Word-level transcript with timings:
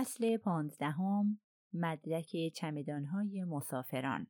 فصل 0.00 0.36
پانزدهم 0.36 1.38
مدرک 1.72 2.36
چمدانهای 2.54 3.44
مسافران. 3.44 4.26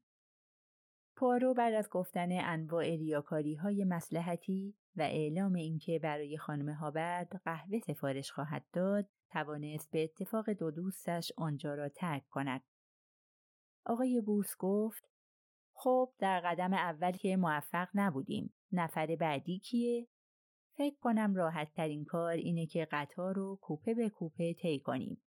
پارو 1.17 1.55
بعد 1.55 1.75
از 1.75 1.89
گفتن 1.91 2.29
انواع 2.33 2.97
ریاکاری 2.97 3.55
های 3.55 3.85
مسلحتی 3.85 4.75
و 4.97 5.03
اعلام 5.03 5.55
اینکه 5.55 5.99
برای 5.99 6.39
خانم 6.39 6.69
هابرد 6.69 7.41
قهوه 7.45 7.79
سفارش 7.79 8.33
خواهد 8.33 8.65
داد 8.73 9.09
توانست 9.33 9.91
به 9.91 10.05
اتفاق 10.05 10.51
دو 10.51 10.71
دوستش 10.71 11.33
آنجا 11.37 11.75
را 11.75 11.89
ترک 11.89 12.29
کند. 12.29 12.63
آقای 13.87 14.21
بوس 14.21 14.57
گفت 14.59 15.05
خب 15.73 16.13
در 16.19 16.41
قدم 16.41 16.75
اول 16.75 17.13
که 17.13 17.37
موفق 17.37 17.89
نبودیم. 17.95 18.55
نفر 18.73 19.17
بعدی 19.17 19.59
کیه؟ 19.59 20.09
فکر 20.77 20.97
کنم 21.01 21.35
راحت 21.35 21.73
ترین 21.73 22.05
کار 22.05 22.33
اینه 22.33 22.67
که 22.67 22.89
قطار 22.91 23.35
رو 23.35 23.59
کوپه 23.63 23.95
به 23.95 24.09
کوپه 24.09 24.55
طی 24.55 24.81
کنیم. 24.81 25.23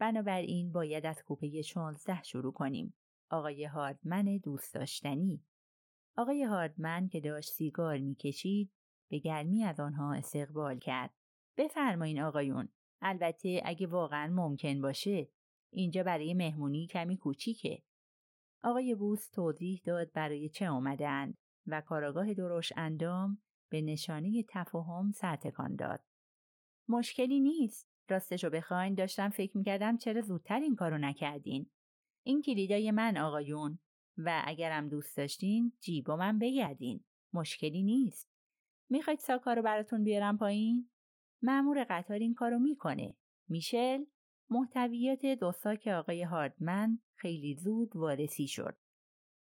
بنابراین 0.00 0.72
باید 0.72 1.06
از 1.06 1.22
کوپه 1.22 1.62
16 1.62 2.22
شروع 2.22 2.52
کنیم 2.52 2.94
آقای 3.30 3.64
هاردمن 3.64 4.36
دوست 4.36 4.74
داشتنی 4.74 5.44
آقای 6.16 6.44
هاردمن 6.44 7.08
که 7.08 7.20
داشت 7.20 7.50
سیگار 7.50 7.98
می‌کشید 7.98 8.72
به 9.10 9.18
گرمی 9.18 9.64
از 9.64 9.80
آنها 9.80 10.14
استقبال 10.14 10.78
کرد 10.78 11.14
بفرمایین 11.56 12.20
آقایون 12.22 12.68
البته 13.02 13.62
اگه 13.64 13.86
واقعا 13.86 14.32
ممکن 14.32 14.80
باشه 14.80 15.28
اینجا 15.72 16.02
برای 16.02 16.34
مهمونی 16.34 16.86
کمی 16.86 17.16
کوچیکه 17.16 17.82
آقای 18.62 18.94
بوس 18.94 19.30
توضیح 19.30 19.80
داد 19.84 20.12
برای 20.12 20.48
چه 20.48 20.68
آمدند 20.68 21.38
و 21.66 21.80
کاراگاه 21.80 22.34
دروش 22.34 22.72
اندام 22.76 23.42
به 23.68 23.80
نشانه 23.80 24.44
تفاهم 24.48 25.12
سرتکان 25.12 25.76
داد. 25.76 26.04
مشکلی 26.88 27.40
نیست. 27.40 27.89
راستشو 28.10 28.50
بخواین 28.50 28.94
داشتم 28.94 29.28
فکر 29.28 29.56
می‌کردم 29.56 29.96
چرا 29.96 30.20
زودتر 30.20 30.60
این 30.60 30.76
کارو 30.76 30.98
نکردین. 30.98 31.70
این 32.26 32.42
کلیدای 32.42 32.90
من 32.90 33.16
آقایون 33.16 33.78
و 34.16 34.42
اگرم 34.44 34.88
دوست 34.88 35.16
داشتین 35.16 35.72
جیب 35.80 36.10
من 36.10 36.38
بگردین. 36.38 37.04
مشکلی 37.32 37.82
نیست. 37.82 38.30
می‌خواید 38.90 39.18
ساکا 39.18 39.52
رو 39.52 39.62
براتون 39.62 40.04
بیارم 40.04 40.38
پایین؟ 40.38 40.90
معمور 41.42 41.86
قطار 41.90 42.18
این 42.18 42.34
کارو 42.34 42.58
می‌کنه. 42.58 43.16
میشل 43.48 44.04
محتویات 44.50 45.26
دو 45.26 45.52
ساک 45.52 45.86
آقای 45.86 46.22
هاردمن 46.22 46.98
خیلی 47.14 47.54
زود 47.54 47.96
وارسی 47.96 48.46
شد. 48.46 48.76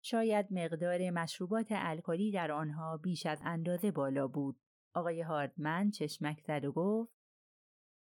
شاید 0.03 0.47
مقدار 0.51 1.09
مشروبات 1.09 1.67
الکلی 1.69 2.31
در 2.31 2.51
آنها 2.51 2.97
بیش 2.97 3.25
از 3.25 3.41
اندازه 3.45 3.91
بالا 3.91 4.27
بود. 4.27 4.59
آقای 4.93 5.21
هاردمن 5.21 5.91
چشمک 5.91 6.39
زد 6.39 6.65
و 6.65 6.71
گفت 6.71 7.20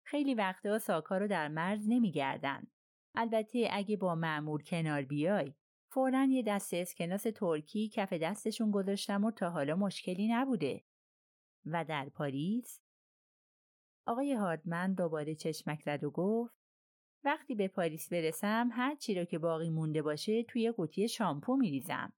خیلی 0.03 0.35
وقتا 0.35 0.79
ساکا 0.79 1.19
رو 1.19 1.29
در 1.29 1.49
مرز 1.49 1.89
نمیگردن. 1.89 2.67
البته 3.15 3.69
اگه 3.73 3.97
با 3.97 4.15
معمور 4.15 4.63
کنار 4.63 5.03
بیای 5.03 5.55
فورا 5.93 6.25
یه 6.25 6.43
دست 6.43 6.75
اسکناس 6.75 7.23
ترکی 7.23 7.89
کف 7.89 8.13
دستشون 8.13 8.71
گذاشتم 8.71 9.25
و 9.25 9.31
تا 9.31 9.51
حالا 9.51 9.77
مشکلی 9.77 10.29
نبوده. 10.29 10.85
و 11.67 11.85
در 11.85 12.09
پاریس؟ 12.09 12.81
آقای 14.07 14.33
هاردمن 14.33 14.95
دوباره 14.95 15.35
چشمک 15.35 15.83
زد 15.83 16.05
و 16.05 16.11
گفت 16.11 16.55
وقتی 17.25 17.55
به 17.55 17.69
پاریس 17.69 18.13
برسم 18.13 18.69
هر 18.73 18.95
چی 18.95 19.15
را 19.15 19.25
که 19.25 19.39
باقی 19.39 19.71
مونده 19.71 20.03
باشه 20.03 20.43
توی 20.43 20.71
قوطی 20.71 21.09
شامپو 21.09 21.57
میریزم. 21.57 22.13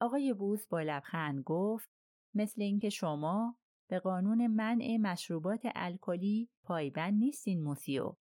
آقای 0.00 0.32
بوس 0.32 0.66
با 0.66 0.80
لبخند 0.80 1.42
گفت 1.42 1.90
مثل 2.34 2.62
اینکه 2.62 2.90
شما 2.90 3.58
به 3.94 4.00
قانون 4.00 4.46
منع 4.46 4.96
مشروبات 5.00 5.60
الکلی 5.74 6.50
پایبند 6.64 7.14
نیستین 7.14 7.62
موسیو. 7.62 8.16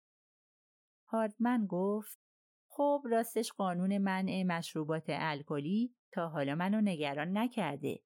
هاردمن 1.09 1.67
گفت 1.67 2.19
خب 2.69 3.03
راستش 3.05 3.53
قانون 3.53 3.99
منع 3.99 4.43
مشروبات 4.47 5.05
الکلی 5.09 5.95
تا 6.13 6.29
حالا 6.29 6.55
منو 6.55 6.81
نگران 6.81 7.39
نکرده. 7.39 8.03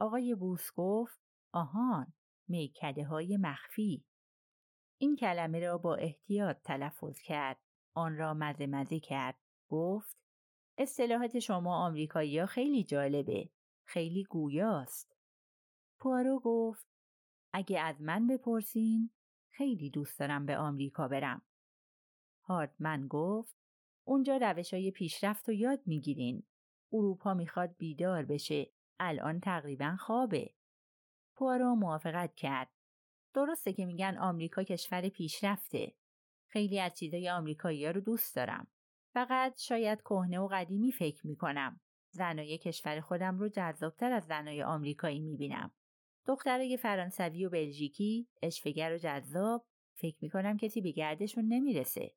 آقای 0.00 0.34
بوس 0.34 0.68
گفت 0.76 1.20
آهان 1.52 2.12
میکده 2.48 3.04
های 3.04 3.36
مخفی. 3.36 4.04
این 4.98 5.16
کلمه 5.16 5.60
را 5.60 5.78
با 5.78 5.94
احتیاط 5.94 6.56
تلفظ 6.64 7.20
کرد. 7.20 7.60
آن 7.94 8.16
را 8.16 8.34
مزه 8.34 8.66
مزه 8.66 9.00
کرد. 9.00 9.38
گفت 9.68 10.16
اصطلاحات 10.78 11.38
شما 11.38 11.86
آمریکایی 11.86 12.38
ها 12.38 12.46
خیلی 12.46 12.84
جالبه. 12.84 13.50
خیلی 13.84 14.24
گویاست. 14.24 15.21
پوارو 16.02 16.40
گفت 16.44 16.86
اگه 17.52 17.80
از 17.80 18.00
من 18.00 18.26
بپرسین 18.26 19.10
خیلی 19.50 19.90
دوست 19.90 20.18
دارم 20.18 20.46
به 20.46 20.56
آمریکا 20.56 21.08
برم. 21.08 21.42
هاردمن 22.42 23.06
گفت 23.08 23.56
اونجا 24.04 24.36
روش 24.36 24.74
های 24.74 24.90
پیشرفت 24.90 25.48
و 25.48 25.52
یاد 25.52 25.80
می‌گیرین. 25.86 26.42
اروپا 26.92 27.34
می‌خواد 27.34 27.76
بیدار 27.78 28.24
بشه. 28.24 28.72
الان 29.00 29.40
تقریبا 29.40 29.96
خوابه. 30.00 30.54
پوارو 31.36 31.74
موافقت 31.74 32.34
کرد. 32.34 32.70
درسته 33.34 33.72
که 33.72 33.86
میگن 33.86 34.18
آمریکا 34.18 34.62
کشور 34.62 35.08
پیشرفته. 35.08 35.94
خیلی 36.46 36.80
از 36.80 36.94
چیزای 36.94 37.30
آمریکایی 37.30 37.84
ها 37.86 37.90
رو 37.90 38.00
دوست 38.00 38.36
دارم. 38.36 38.66
فقط 39.14 39.60
شاید 39.60 40.00
کهنه 40.00 40.38
و 40.38 40.48
قدیمی 40.52 40.92
فکر 40.92 41.26
می‌کنم. 41.26 41.80
زنای 42.10 42.58
کشور 42.58 43.00
خودم 43.00 43.38
رو 43.38 43.48
جذابتر 43.48 44.12
از 44.12 44.24
زنای 44.24 44.62
آمریکایی 44.62 45.20
می‌بینم. 45.20 45.70
دخترای 46.26 46.76
فرانسوی 46.76 47.46
و 47.46 47.50
بلژیکی، 47.50 48.28
اشفگر 48.42 48.94
و 48.94 48.98
جذاب، 48.98 49.66
فکر 49.94 50.16
می‌کنم 50.20 50.56
کسی 50.56 50.80
به 50.80 50.90
گردشون 50.90 51.44
نمی‌رسه. 51.44 52.14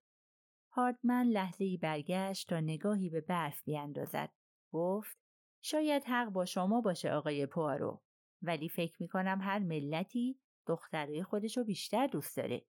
هاردمن 0.72 1.26
لحظه 1.26 1.64
ای 1.64 1.78
برگشت 1.78 2.50
تا 2.50 2.60
نگاهی 2.60 3.10
به 3.10 3.22
برف 3.22 3.64
بیاندازد. 3.64 4.32
گفت 4.72 5.18
شاید 5.62 6.04
حق 6.04 6.30
با 6.30 6.46
شما 6.46 6.82
باشه 6.82 7.12
آقای 7.12 7.46
پوارو 7.46 8.02
ولی 8.42 8.70
فکر 8.70 8.96
می‌کنم 9.00 9.40
هر 9.42 9.60
ملتی 9.60 10.40
دخترای 10.68 11.24
خودشو 11.24 11.64
بیشتر 11.64 12.08
دوست 12.08 12.38
داره. 12.38 12.66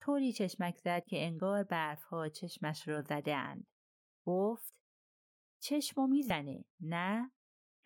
طوری 0.00 0.32
چشمک 0.32 0.76
زد 0.76 1.04
که 1.04 1.26
انگار 1.26 1.64
برفها 1.64 2.28
چشمش 2.28 2.88
را 2.88 3.02
زدهاند. 3.02 3.66
گفت 4.26 4.74
چشمو 5.60 6.06
می‌زنه 6.06 6.64
نه؟ 6.80 7.32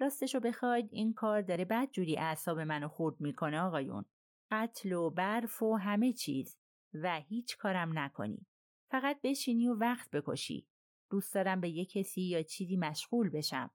راستشو 0.01 0.41
بخواید 0.41 0.89
این 0.93 1.13
کار 1.13 1.43
داره 1.43 1.65
بد 1.65 1.91
جوری 1.93 2.19
اعصاب 2.19 2.61
منو 2.61 2.89
خورد 2.89 3.21
می‌کنه 3.21 3.61
آقایون. 3.61 4.05
قتل 4.51 4.93
و 4.93 5.11
برف 5.11 5.63
و 5.63 5.77
همه 5.77 6.13
چیز 6.13 6.59
و 6.95 7.21
هیچ 7.21 7.57
کارم 7.57 7.99
نکنی. 7.99 8.47
فقط 8.91 9.21
بشینی 9.23 9.69
و 9.69 9.75
وقت 9.75 10.11
بکشی. 10.11 10.67
دوست 11.11 11.35
دارم 11.35 11.61
به 11.61 11.69
یه 11.69 11.85
کسی 11.85 12.23
یا 12.23 12.43
چیزی 12.43 12.77
مشغول 12.77 13.29
بشم. 13.29 13.71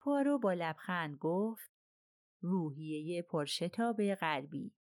پارو 0.00 0.38
با 0.38 0.52
لبخند 0.52 1.16
گفت 1.16 1.70
روحیه 2.40 3.22
پرشتاب 3.22 4.14
غربی 4.14 4.74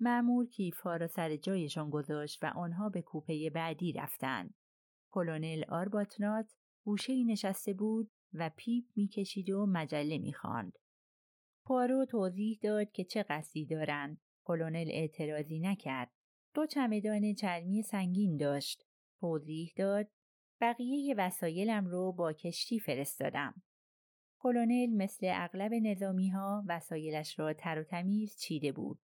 معمور 0.00 0.46
کیفها 0.46 0.96
را 0.96 1.06
سر 1.06 1.36
جایشان 1.36 1.90
گذاشت 1.90 2.44
و 2.44 2.46
آنها 2.46 2.88
به 2.88 3.02
کوپه 3.02 3.50
بعدی 3.50 3.92
رفتند. 3.92 4.54
کلونل 5.10 5.64
آرباتنات 5.68 6.52
گوشه 6.84 7.24
نشسته 7.24 7.72
بود 7.72 8.10
و 8.34 8.50
پیپ 8.56 8.84
می‌کشید 8.96 9.50
و 9.50 9.66
مجله 9.66 10.18
می‌خواند. 10.18 10.78
پارو 11.64 12.04
توضیح 12.04 12.58
داد 12.62 12.92
که 12.92 13.04
چه 13.04 13.22
قصدی 13.22 13.66
دارند. 13.66 14.20
کلونل 14.44 14.88
اعتراضی 14.90 15.60
نکرد. 15.60 16.12
دو 16.54 16.66
چمدان 16.66 17.34
چرمی 17.34 17.82
سنگین 17.82 18.36
داشت. 18.36 18.86
توضیح 19.20 19.72
داد 19.76 20.08
بقیه 20.60 21.14
وسایلم 21.18 21.86
رو 21.86 22.12
با 22.12 22.32
کشتی 22.32 22.80
فرستادم. 22.80 23.62
کلونل 24.38 24.96
مثل 24.96 25.30
اغلب 25.34 25.72
نظامی 25.74 26.28
ها 26.28 26.64
وسایلش 26.68 27.38
را 27.38 27.52
تر 27.52 27.78
و 27.80 27.84
تمیز 27.84 28.36
چیده 28.36 28.72
بود. 28.72 29.00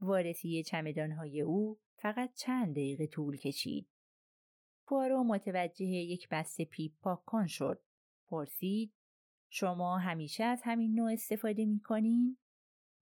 وارسی 0.00 0.62
چمدانهای 0.62 1.40
او 1.40 1.78
فقط 1.96 2.34
چند 2.34 2.72
دقیقه 2.72 3.06
طول 3.06 3.36
کشید. 3.36 3.88
پوارو 4.86 5.24
متوجه 5.24 5.86
یک 5.86 6.28
بسته 6.30 6.64
پیپ 6.64 6.92
پاکن 7.02 7.46
شد. 7.46 7.82
پرسید 8.28 8.94
شما 9.50 9.98
همیشه 9.98 10.44
از 10.44 10.62
همین 10.64 10.94
نوع 10.94 11.12
استفاده 11.12 11.64
می 11.64 11.80
کنین؟ 11.80 12.38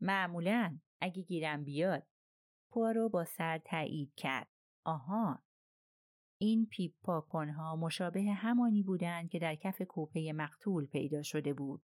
معمولا 0.01 0.79
اگه 1.01 1.23
گیرم 1.23 1.65
بیاد. 1.65 2.07
پوارو 2.71 3.09
با 3.09 3.25
سر 3.25 3.59
تایید 3.59 4.15
کرد. 4.15 4.49
آها. 4.85 5.43
این 6.41 6.67
پیپ 6.67 6.95
پاکن 7.03 7.49
ها 7.49 7.77
مشابه 7.77 8.23
همانی 8.23 8.83
بودند 8.83 9.31
که 9.31 9.39
در 9.39 9.55
کف 9.55 9.83
کوپه 9.83 10.33
مقتول 10.33 10.87
پیدا 10.87 11.23
شده 11.23 11.55
بود. 11.55 11.83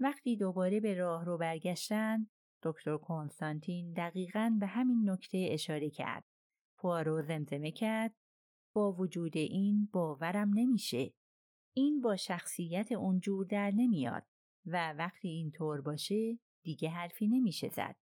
وقتی 0.00 0.36
دوباره 0.36 0.80
به 0.80 0.94
راه 0.94 1.24
رو 1.24 1.38
برگشتند 1.38 2.30
دکتر 2.62 2.96
کنستانتین 2.96 3.92
دقیقا 3.92 4.56
به 4.60 4.66
همین 4.66 5.10
نکته 5.10 5.48
اشاره 5.50 5.90
کرد. 5.90 6.24
پوارو 6.78 7.22
زمزمه 7.22 7.70
کرد 7.70 8.14
با 8.74 8.92
وجود 8.92 9.36
این 9.36 9.88
باورم 9.92 10.50
نمیشه. 10.54 11.12
این 11.78 12.00
با 12.00 12.16
شخصیت 12.16 12.92
اونجور 12.92 13.46
در 13.46 13.70
نمیاد 13.70 14.22
و 14.66 14.92
وقتی 14.92 15.28
این 15.28 15.50
طور 15.50 15.80
باشه 15.80 16.38
دیگه 16.62 16.90
حرفی 16.90 17.28
نمیشه 17.28 17.68
زد. 17.68 17.96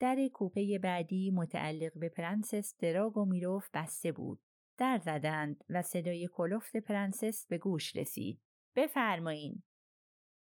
در 0.00 0.28
کوپه 0.32 0.78
بعدی 0.82 1.30
متعلق 1.30 1.98
به 1.98 2.08
پرنسس 2.08 2.76
دراگو 2.78 3.24
میروف 3.24 3.70
بسته 3.74 4.12
بود. 4.12 4.42
در 4.78 4.98
زدند 4.98 5.64
و 5.68 5.82
صدای 5.82 6.28
کلفت 6.32 6.76
پرنسس 6.76 7.46
به 7.46 7.58
گوش 7.58 7.96
رسید. 7.96 8.40
بفرمایین. 8.76 9.62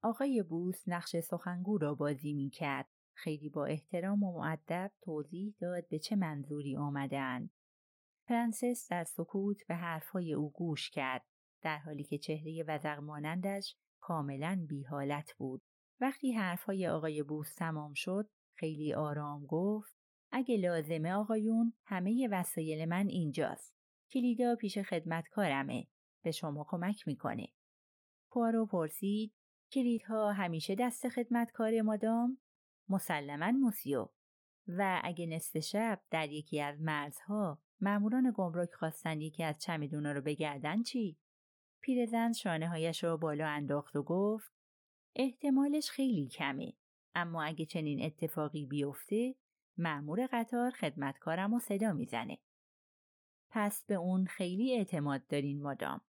آقای 0.04 0.44
بوس 0.44 0.88
نقش 0.88 1.20
سخنگو 1.20 1.78
را 1.78 1.96
بازی 1.96 2.34
می 2.34 2.50
کرد. 2.50 2.90
خیلی 3.14 3.50
با 3.50 3.66
احترام 3.66 4.24
و 4.24 4.40
مؤدب 4.40 4.92
توضیح 5.02 5.56
داد 5.60 5.88
به 5.88 6.00
چه 6.00 6.16
منظوری 6.16 6.78
آمدند. 6.78 7.50
پرنسس 8.28 8.88
در 8.90 9.04
سکوت 9.04 9.68
به 9.68 9.76
حرفهای 9.76 10.34
او 10.34 10.52
گوش 10.52 10.90
کرد 10.90 11.29
در 11.62 11.78
حالی 11.78 12.04
که 12.04 12.18
چهره 12.18 12.64
وزق 12.68 13.00
مانندش 13.00 13.76
کاملا 14.00 14.66
بی 14.70 14.84
حالت 14.84 15.34
بود. 15.38 15.62
وقتی 16.02 16.32
حرفهای 16.32 16.88
آقای 16.88 17.24
بوس 17.24 17.56
تمام 17.56 17.94
شد 17.94 18.30
خیلی 18.56 18.94
آرام 18.94 19.46
گفت 19.46 20.00
اگه 20.32 20.58
لازمه 20.58 21.12
آقایون 21.12 21.74
همه 21.86 22.28
وسایل 22.32 22.86
من 22.86 23.08
اینجاست. 23.08 23.76
کلیدا 24.12 24.56
پیش 24.56 24.78
خدمتکارمه. 24.78 25.88
به 26.24 26.32
شما 26.32 26.66
کمک 26.70 27.08
می‌کنه. 27.08 27.48
پوارو 28.32 28.66
پرسید 28.66 29.34
کلیدها 29.72 30.32
همیشه 30.32 30.76
دست 30.76 31.10
خدمتکار 31.10 31.82
مادام؟ 31.82 32.38
مسلما 32.90 33.52
موسیو. 33.52 34.08
و 34.68 35.02
اگه 35.04 35.26
نصف 35.26 35.60
شب 35.60 36.02
در 36.12 36.30
یکی 36.30 36.62
از 36.62 36.82
مرزها 36.82 37.60
ماموران 37.82 38.34
گمرک 38.36 38.74
خواستن 38.74 39.22
یکی 39.22 39.44
از 39.44 39.58
چمدونا 39.60 40.12
رو 40.12 40.22
بگردن 40.22 40.84
چی؟ 40.84 41.18
پیرزن 41.82 42.34
شانه 42.34 42.70
هایش 42.70 43.04
رو 43.04 43.18
بالا 43.18 43.48
انداخت 43.48 43.96
و 43.96 44.04
گفت 44.04 44.52
احتمالش 45.16 45.90
خیلی 45.92 46.28
کمه 46.28 46.74
اما 47.16 47.44
اگه 47.44 47.66
چنین 47.66 48.06
اتفاقی 48.06 48.66
بیفته 48.66 49.36
مأمور 49.78 50.30
قطار 50.32 50.72
خدمتکارم 50.72 51.54
و 51.54 51.60
صدا 51.60 51.94
می‌زنه. 51.94 52.38
پس 53.50 53.86
به 53.86 53.96
اون 53.96 54.26
خیلی 54.26 54.78
اعتماد 54.78 55.28
دارین 55.28 55.62
مادام. 55.62 56.02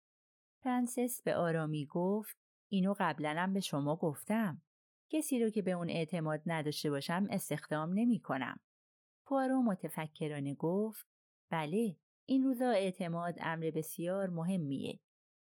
پرنسس 0.63 1.23
به 1.23 1.35
آرامی 1.35 1.87
گفت 1.87 2.37
اینو 2.69 2.95
قبلا 2.99 3.51
به 3.55 3.61
شما 3.61 3.97
گفتم. 3.97 4.63
کسی 5.11 5.41
رو 5.45 5.51
که 5.51 5.63
به 5.63 5.71
اون 5.71 5.91
اعتماد 5.91 6.43
نداشته 6.47 6.91
باشم 6.91 7.27
استخدام 7.31 7.93
نمی 7.93 8.21
کنم. 8.21 8.61
پوارو 9.25 9.63
متفکرانه 9.63 10.55
گفت 10.55 11.07
بله 11.51 11.97
این 12.27 12.45
روزا 12.45 12.71
اعتماد 12.71 13.35
امر 13.41 13.71
بسیار 13.71 14.31
مهمیه. 14.31 15.01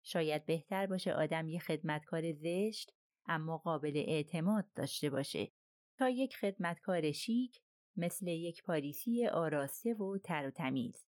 شاید 0.09 0.45
بهتر 0.45 0.86
باشه 0.86 1.13
آدم 1.13 1.48
یه 1.48 1.59
خدمتکار 1.59 2.33
زشت 2.33 2.94
اما 3.25 3.57
قابل 3.57 4.04
اعتماد 4.07 4.65
داشته 4.75 5.09
باشه 5.09 5.51
تا 5.98 6.09
یک 6.09 6.38
خدمتکار 6.38 7.12
شیک 7.12 7.62
مثل 7.95 8.27
یک 8.27 8.63
پاریسی 8.63 9.27
آراسته 9.27 9.94
و 9.94 10.18
تر 10.18 10.48
و 10.48 10.51
تمیز. 10.51 11.06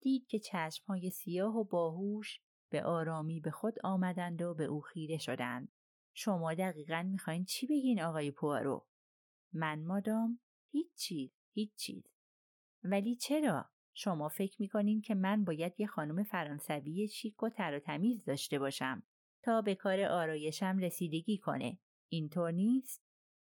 دید 0.00 0.26
که 0.26 0.38
چشمهای 0.38 1.10
سیاه 1.10 1.56
و 1.56 1.64
باهوش 1.64 2.40
به 2.70 2.82
آرامی 2.82 3.40
به 3.40 3.50
خود 3.50 3.74
آمدند 3.84 4.42
و 4.42 4.54
به 4.54 4.64
او 4.64 4.80
خیره 4.80 5.18
شدند. 5.18 5.72
شما 6.14 6.54
دقیقا 6.54 7.02
می‌خواین 7.02 7.44
چی 7.44 7.66
بگین 7.66 8.02
آقای 8.02 8.30
پوارو؟ 8.30 8.86
من 9.52 9.84
مادام؟ 9.84 10.40
هیچ 10.70 10.94
چیز، 10.94 11.30
هیچ 11.52 11.74
چیز. 11.74 12.04
ولی 12.82 13.16
چرا؟ 13.16 13.70
شما 13.98 14.28
فکر 14.28 14.62
می‌کنین 14.62 15.00
که 15.00 15.14
من 15.14 15.44
باید 15.44 15.80
یه 15.80 15.86
خانم 15.86 16.22
فرانسوی 16.22 17.08
شیک 17.08 17.42
و 17.42 17.48
تر 17.48 17.76
و 17.76 17.80
تمیز 17.80 18.24
داشته 18.24 18.58
باشم 18.58 19.02
تا 19.42 19.62
به 19.62 19.74
کار 19.74 20.00
آرایشم 20.00 20.78
رسیدگی 20.78 21.38
کنه. 21.38 21.78
اینطور 22.08 22.52
نیست؟ 22.52 23.04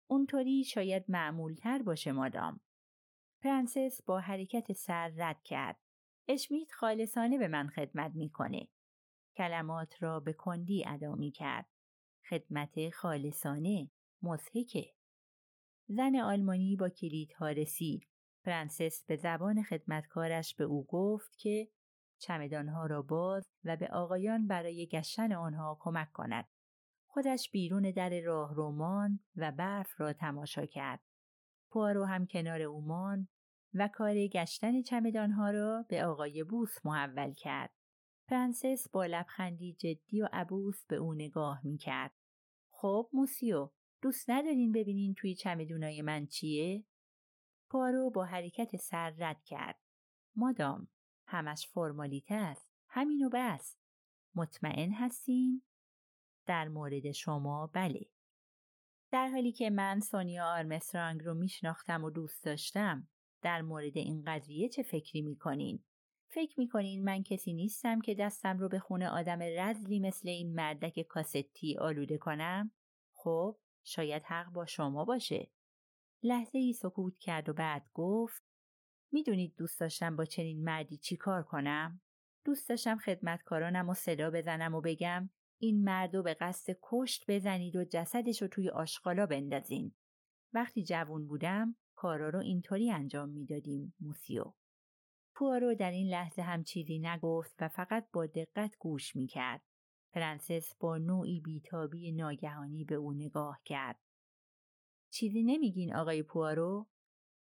اونطوری 0.10 0.64
شاید 0.64 1.06
معمولتر 1.08 1.82
باشه 1.82 2.12
مادام. 2.12 2.60
پرنسس 3.42 4.02
با 4.02 4.20
حرکت 4.20 4.74
سر 4.74 5.12
رد 5.16 5.44
کرد. 5.44 5.80
اشمیت 6.28 6.72
خالصانه 6.72 7.38
به 7.38 7.48
من 7.48 7.68
خدمت 7.68 8.12
می‌کنه. 8.16 8.68
کلمات 9.38 10.04
را 10.04 10.20
به 10.20 10.34
کندی 10.34 10.84
ادا 10.88 11.16
می 11.16 11.32
کرد. 11.32 11.70
خدمت 12.30 12.90
خالصانه، 12.90 13.90
مزهکه. 14.22 14.94
زن 15.88 16.16
آلمانی 16.16 16.76
با 16.76 16.90
کلیدها 16.90 17.50
رسید. 17.50 18.08
پرنسس 18.46 19.04
به 19.08 19.16
زبان 19.16 19.64
خدمتکارش 19.64 20.56
به 20.56 20.64
او 20.64 20.86
گفت 20.86 21.38
که 21.38 21.68
چمدانها 22.22 22.86
را 22.86 23.02
باز 23.02 23.44
و 23.64 23.78
به 23.78 23.88
آقایان 23.88 24.48
برای 24.48 24.88
گشتن 24.88 25.34
آنها 25.34 25.78
کمک 25.80 26.12
کند. 26.12 26.48
خودش 27.08 27.50
بیرون 27.52 27.92
در 27.92 28.22
راه 28.22 28.56
رومان 28.56 29.20
و 29.36 29.52
برف 29.52 30.02
را 30.02 30.14
تماشا 30.14 30.66
کرد. 30.66 31.02
پوارو 31.70 32.06
هم 32.06 32.26
کنار 32.26 32.62
اومان 32.62 33.28
و 33.74 33.90
کار 33.94 34.28
گشتن 34.28 34.82
چمدانها 34.82 35.50
را 35.50 35.86
به 35.90 36.06
آقای 36.06 36.44
بوس 36.44 36.86
محول 36.86 37.34
کرد. 37.34 37.74
پرنسس 38.28 38.90
با 38.90 39.06
لبخندی 39.06 39.74
جدی 39.74 40.22
و 40.22 40.30
عبوس 40.34 40.86
به 40.86 40.96
او 40.96 41.14
نگاه 41.14 41.62
می 41.64 41.78
کرد. 41.78 42.12
خب 42.70 43.10
موسیو 43.14 43.70
دوست 44.02 44.30
ندارین 44.30 44.72
ببینین 44.72 45.14
توی 45.14 45.36
چمدونای 45.36 46.02
من 46.02 46.26
چیه؟ 46.26 46.84
پوارو 47.76 48.10
با 48.10 48.26
حرکت 48.26 48.76
سر 48.76 49.14
رد 49.18 49.44
کرد. 49.44 49.80
مادام 50.36 50.88
همش 51.28 51.68
فرمالیته 51.68 52.36
است. 52.36 52.70
همین 52.88 53.21
و 53.21 53.30
بس. 53.34 53.78
مطمئن 54.36 54.92
هستین؟ 54.92 55.62
در 56.46 56.68
مورد 56.68 57.12
شما 57.12 57.68
بله. 57.74 58.06
در 59.12 59.28
حالی 59.28 59.52
که 59.52 59.70
من 59.70 60.00
سونیا 60.00 60.46
آرمسترانگ 60.46 61.24
رو 61.24 61.34
میشناختم 61.34 62.04
و 62.04 62.10
دوست 62.10 62.44
داشتم 62.44 63.08
در 63.42 63.62
مورد 63.62 63.98
این 63.98 64.24
قضیه 64.28 64.70
چه 64.70 64.84
فکری 64.84 65.22
می‌کنین؟ 65.22 65.84
فکر 66.28 66.60
می‌کنین 66.60 67.04
من 67.04 67.24
کسی 67.24 67.54
نیستم 67.54 68.02
که 68.02 68.16
دستم 68.16 68.58
رو 68.58 68.70
به 68.70 68.80
خونه 68.80 69.10
آدم 69.10 69.40
رزلی 69.42 70.00
مثل 70.00 70.30
این 70.30 70.56
مردک 70.56 71.02
کاستی 71.02 71.78
آلوده 71.78 72.18
کنم؟ 72.18 72.72
خب 73.14 73.58
شاید 73.84 74.24
حق 74.24 74.50
با 74.50 74.66
شما 74.66 75.06
باشه. 75.06 75.52
لحظه 76.26 76.58
ای 76.58 76.74
سکوت 76.74 77.18
کرد 77.18 77.50
و 77.50 77.54
بعد 77.54 77.90
گفت 77.94 78.44
می‌دونید 79.12 79.56
دوست 79.58 79.80
داشتم 79.80 80.16
با 80.16 80.26
چنین 80.26 80.64
مردی 80.64 80.98
چی 80.98 81.16
کار 81.16 81.44
کنم؟ 81.44 82.02
دوست 82.46 82.70
داشتم 82.70 82.98
خدمتکارانم 82.98 83.90
و 83.90 83.94
صدا 83.94 84.32
بزنم 84.32 84.76
و 84.76 84.82
بگم 84.82 85.30
این 85.62 85.84
مرد 85.84 86.16
رو 86.16 86.24
به 86.24 86.34
قصد 86.34 86.78
کشت 86.82 87.24
بزنید 87.28 87.76
و 87.76 87.84
جسدش 87.84 88.42
رو 88.42 88.48
توی 88.48 88.70
آشغالا 88.70 89.26
بندازین. 89.26 89.96
وقتی 90.54 90.84
جوون 90.84 91.28
بودم 91.28 91.76
کارا 91.96 92.30
رو 92.30 92.40
اینطوری 92.40 92.92
انجام 92.92 93.30
می‌دادیم 93.30 93.96
موسیو. 94.00 94.54
پوارو 95.36 95.76
در 95.76 95.92
این 95.92 96.08
لحظه 96.08 96.42
هم 96.42 96.64
چیزی 96.64 97.00
نگفت 97.00 97.56
و 97.60 97.68
فقط 97.68 98.08
با 98.14 98.26
دقت 98.26 98.76
گوش 98.80 99.16
می‌کرد. 99.16 99.62
پرنسس 100.14 100.76
با 100.80 100.98
نوعی 100.98 101.40
بیتابی 101.40 102.12
ناگهانی 102.12 102.84
به 102.84 102.96
او 102.96 103.14
نگاه 103.14 103.62
کرد. 103.66 104.05
چیزی 105.16 105.44
نمیگین 105.44 105.96
آقای 105.96 106.24
پوارو؟ 106.24 106.88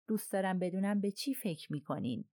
دوست 0.08 0.32
دارم 0.32 0.58
بدونم 0.58 1.00
به 1.00 1.10
چی 1.10 1.34
فکر 1.34 1.72
می‌کنین. 1.72 2.24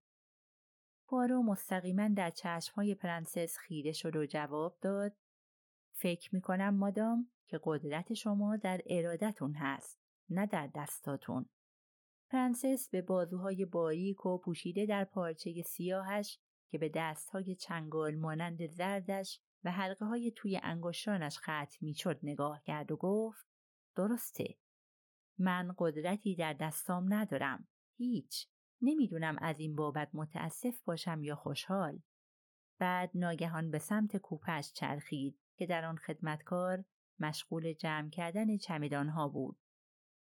پوارو 1.06 1.42
مستقیما 1.42 2.08
در 2.08 2.30
چشمهای 2.30 2.94
پرنسس 2.94 3.56
خیره 3.58 3.92
شد 3.92 4.16
و 4.16 4.26
جواب 4.26 4.78
داد 4.80 5.16
فکر 5.92 6.34
می‌کنم 6.34 6.74
مادام 6.74 7.30
که 7.46 7.60
قدرت 7.64 8.14
شما 8.14 8.56
در 8.56 8.80
ارادتون 8.86 9.54
هست 9.54 10.00
نه 10.30 10.46
در 10.46 10.70
دستاتون. 10.74 11.46
پرنسس 12.30 12.88
به 12.88 13.02
بازوهای 13.02 13.64
باریک 13.64 14.26
و 14.26 14.38
پوشیده 14.38 14.86
در 14.86 15.04
پارچه 15.04 15.62
سیاهش 15.62 16.38
که 16.70 16.78
به 16.78 16.90
دستهای 16.94 17.54
چنگال 17.54 18.14
مانند 18.14 18.66
زردش 18.66 19.40
و 19.64 19.70
حلقه 19.70 20.04
های 20.04 20.32
توی 20.36 20.60
انگشتانش 20.62 21.38
ختم 21.38 21.76
می‌شد 21.80 22.18
نگاه 22.22 22.62
کرد 22.62 22.92
و 22.92 22.96
گفت 22.96 23.46
درسته 23.96 24.56
من 25.40 25.74
قدرتی 25.78 26.36
در 26.36 26.52
دستام 26.52 27.14
ندارم 27.14 27.68
هیچ 27.96 28.48
نمی‌دونم 28.82 29.36
از 29.38 29.60
این 29.60 29.76
بابت 29.76 30.10
متاسف 30.14 30.82
باشم 30.84 31.22
یا 31.22 31.36
خوشحال 31.36 32.00
بعد 32.78 33.10
ناگهان 33.14 33.70
به 33.70 33.78
سمت 33.78 34.16
کوپه‌ش 34.16 34.72
چرخید 34.72 35.40
که 35.56 35.66
در 35.66 35.84
آن 35.84 35.96
خدمتکار 35.96 36.84
مشغول 37.18 37.72
جمع 37.72 38.10
کردن 38.10 38.56
چمدانها 38.56 39.28
بود. 39.28 39.58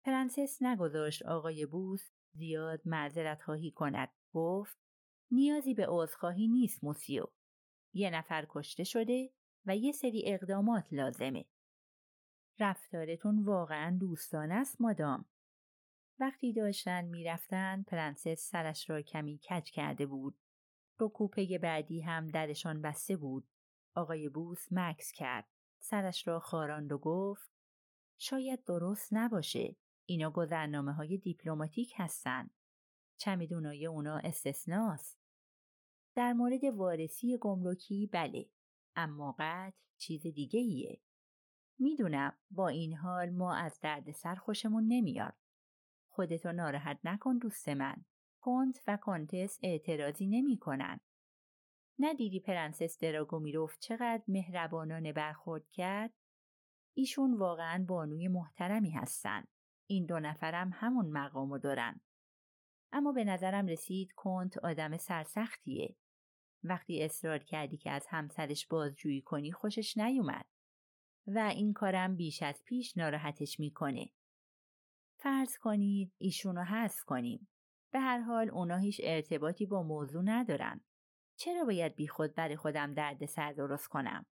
پرنسس 0.03 0.57
نگذاشت 0.61 1.25
آقای 1.25 1.65
بوس 1.65 2.11
زیاد 2.33 2.81
معذرت 2.85 3.41
خواهی 3.41 3.71
کند. 3.71 4.09
گفت 4.33 4.77
نیازی 5.31 5.73
به 5.73 5.85
عذرخواهی 5.89 6.47
نیست 6.47 6.83
موسیو. 6.83 7.25
یه 7.93 8.09
نفر 8.09 8.45
کشته 8.49 8.83
شده 8.83 9.33
و 9.65 9.77
یه 9.77 9.91
سری 9.91 10.23
اقدامات 10.25 10.87
لازمه. 10.91 11.45
رفتارتون 12.61 13.43
واقعا 13.43 13.97
دوستانه 13.99 14.53
است 14.53 14.81
مادام. 14.81 15.25
وقتی 16.19 16.53
داشتن 16.53 17.05
می‌رفتن 17.05 17.83
پرنسس 17.83 18.49
سرش 18.49 18.89
را 18.89 19.01
کمی 19.01 19.37
کج 19.49 19.71
کرده 19.71 20.05
بود. 20.05 20.37
رو 20.97 21.09
کوپه 21.09 21.59
بعدی 21.61 22.01
هم 22.01 22.27
درشان 22.27 22.81
بسته 22.81 23.17
بود. 23.17 23.47
آقای 23.95 24.29
بوس 24.29 24.67
مکس 24.71 25.11
کرد. 25.11 25.47
سرش 25.79 26.27
را 26.27 26.39
خاراند 26.39 26.91
و 26.91 26.97
گفت 26.97 27.51
شاید 28.17 28.63
درست 28.63 29.09
نباشه. 29.11 29.75
اینا 30.05 30.31
گذرنامه 30.31 30.93
های 30.93 31.17
دیپلماتیک 31.17 31.93
هستن. 31.97 32.49
چمیدونای 33.17 33.85
اونا 33.85 34.17
استثناست. 34.17 35.21
در 36.15 36.33
مورد 36.33 36.63
وارسی 36.63 37.37
گمرکی 37.37 38.09
بله 38.13 38.49
اما 38.95 39.35
قتل 39.39 39.77
چیز 39.97 40.21
دیگه 40.27 40.59
ایه. 40.59 41.01
می‌دونم 41.81 42.37
با 42.51 42.67
این 42.67 42.93
حال 42.93 43.29
ما 43.29 43.55
از 43.55 43.79
دردسر 43.81 44.35
خوشمون 44.35 44.87
نمیاد. 44.87 45.33
خودتو 46.09 46.51
ناراحت 46.51 46.99
نکن 47.03 47.37
دوست 47.37 47.69
من. 47.69 48.05
کنت 48.41 48.83
و 48.87 48.97
کنتس 48.97 49.59
اعتراضی 49.63 50.27
نمی‌کنن. 50.27 50.99
ندیدی 51.99 52.39
پرنسس 52.39 52.99
دراگومیروف 52.99 53.77
چقدر 53.79 54.23
مهربانانه 54.27 55.13
برخورد 55.13 55.69
کرد؟ 55.69 56.13
ایشون 56.93 57.37
واقعا 57.37 57.85
بانوی 57.87 58.27
محترمی 58.27 58.91
هستن. 58.91 59.43
این 59.87 60.05
دو 60.05 60.19
نفرم 60.19 60.71
همون 60.73 61.11
مقامو 61.11 61.57
دارن. 61.57 62.01
اما 62.91 63.11
به 63.11 63.23
نظرم 63.23 63.67
رسید 63.67 64.11
کنت 64.15 64.57
آدم 64.57 64.97
سرسختیه. 64.97 65.95
وقتی 66.63 67.03
اصرار 67.03 67.39
کردی 67.39 67.77
که 67.77 67.91
از 67.91 68.07
همسرش 68.09 68.67
بازجویی 68.67 69.21
کنی 69.21 69.51
خوشش 69.51 69.97
نیومد. 69.97 70.45
و 71.35 71.39
این 71.39 71.73
کارم 71.73 72.15
بیش 72.15 72.43
از 72.43 72.63
پیش 72.65 72.97
ناراحتش 72.97 73.59
می‌کنه. 73.59 74.09
فرض 75.17 75.57
کنید 75.57 76.13
ایشونو 76.17 76.63
حذف 76.63 77.03
کنیم. 77.03 77.47
به 77.93 77.99
هر 77.99 78.19
حال 78.19 78.49
اونا 78.49 78.77
هیچ 78.77 79.01
ارتباطی 79.03 79.65
با 79.65 79.83
موضوع 79.83 80.23
ندارن. 80.25 80.81
چرا 81.35 81.65
باید 81.65 81.95
بیخود 81.95 82.35
برای 82.35 82.55
خودم 82.55 82.93
درد 82.93 83.25
سر 83.25 83.53
درست 83.53 83.87
کنم؟ 83.87 84.25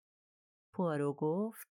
پوارو 0.73 1.12
گفت 1.12 1.69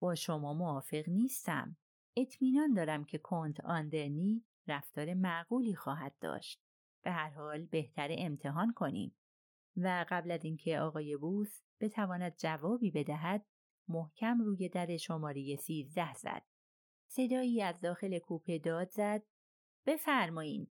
با 0.00 0.14
شما 0.14 0.54
موافق 0.54 1.08
نیستم. 1.08 1.76
اطمینان 2.16 2.74
دارم 2.74 3.04
که 3.04 3.18
کنت 3.18 3.60
آندرنی 3.60 4.44
رفتار 4.66 5.14
معقولی 5.14 5.74
خواهد 5.74 6.14
داشت. 6.20 6.60
به 7.04 7.12
هر 7.12 7.30
حال 7.30 7.64
بهتر 7.64 8.08
امتحان 8.10 8.72
کنیم. 8.72 9.16
و 9.76 10.04
قبل 10.08 10.30
از 10.30 10.44
اینکه 10.44 10.78
آقای 10.78 11.16
بوس 11.16 11.62
بتواند 11.80 12.36
جوابی 12.36 12.90
بدهد 12.90 13.46
محکم 13.88 14.40
روی 14.40 14.68
در 14.68 14.96
شماره 14.96 15.56
سیزده 15.56 16.14
زد. 16.14 16.42
صدایی 17.06 17.62
از 17.62 17.80
داخل 17.80 18.18
کوپه 18.18 18.58
داد 18.58 18.90
زد 18.90 19.22
بفرمایین 19.86 20.70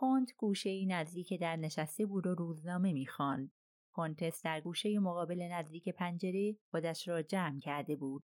کنت 0.00 0.32
گوشه 0.36 0.70
ای 0.70 0.86
نزدیک 0.86 1.40
در 1.40 1.56
نشسته 1.56 2.06
بود 2.06 2.26
و 2.26 2.34
روزنامه 2.34 2.92
می‌خواند. 2.92 3.52
کنتس 3.92 4.42
در 4.42 4.60
گوشه 4.60 4.98
مقابل 4.98 5.48
نزدیک 5.52 5.88
پنجره 5.88 6.56
خودش 6.70 7.08
را 7.08 7.22
جمع 7.22 7.60
کرده 7.60 7.96
بود. 7.96 8.24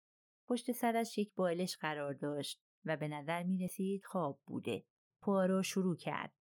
پشت 0.49 0.73
سرش 0.73 1.19
یک 1.19 1.35
بالش 1.35 1.77
قرار 1.77 2.15
داشت 2.15 2.63
و 2.85 2.97
به 2.97 3.09
نظر 3.09 3.43
می 3.43 3.59
رسید 3.59 4.05
خواب 4.05 4.41
بوده. 4.47 4.85
پوارو 5.23 5.63
شروع 5.63 5.97
کرد. 5.97 6.33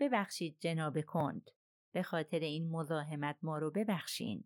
ببخشید 0.00 0.56
جناب 0.60 1.00
کنت. 1.00 1.42
به 1.92 2.02
خاطر 2.02 2.38
این 2.38 2.70
مزاحمت 2.70 3.38
ما 3.42 3.58
رو 3.58 3.70
ببخشین. 3.70 4.44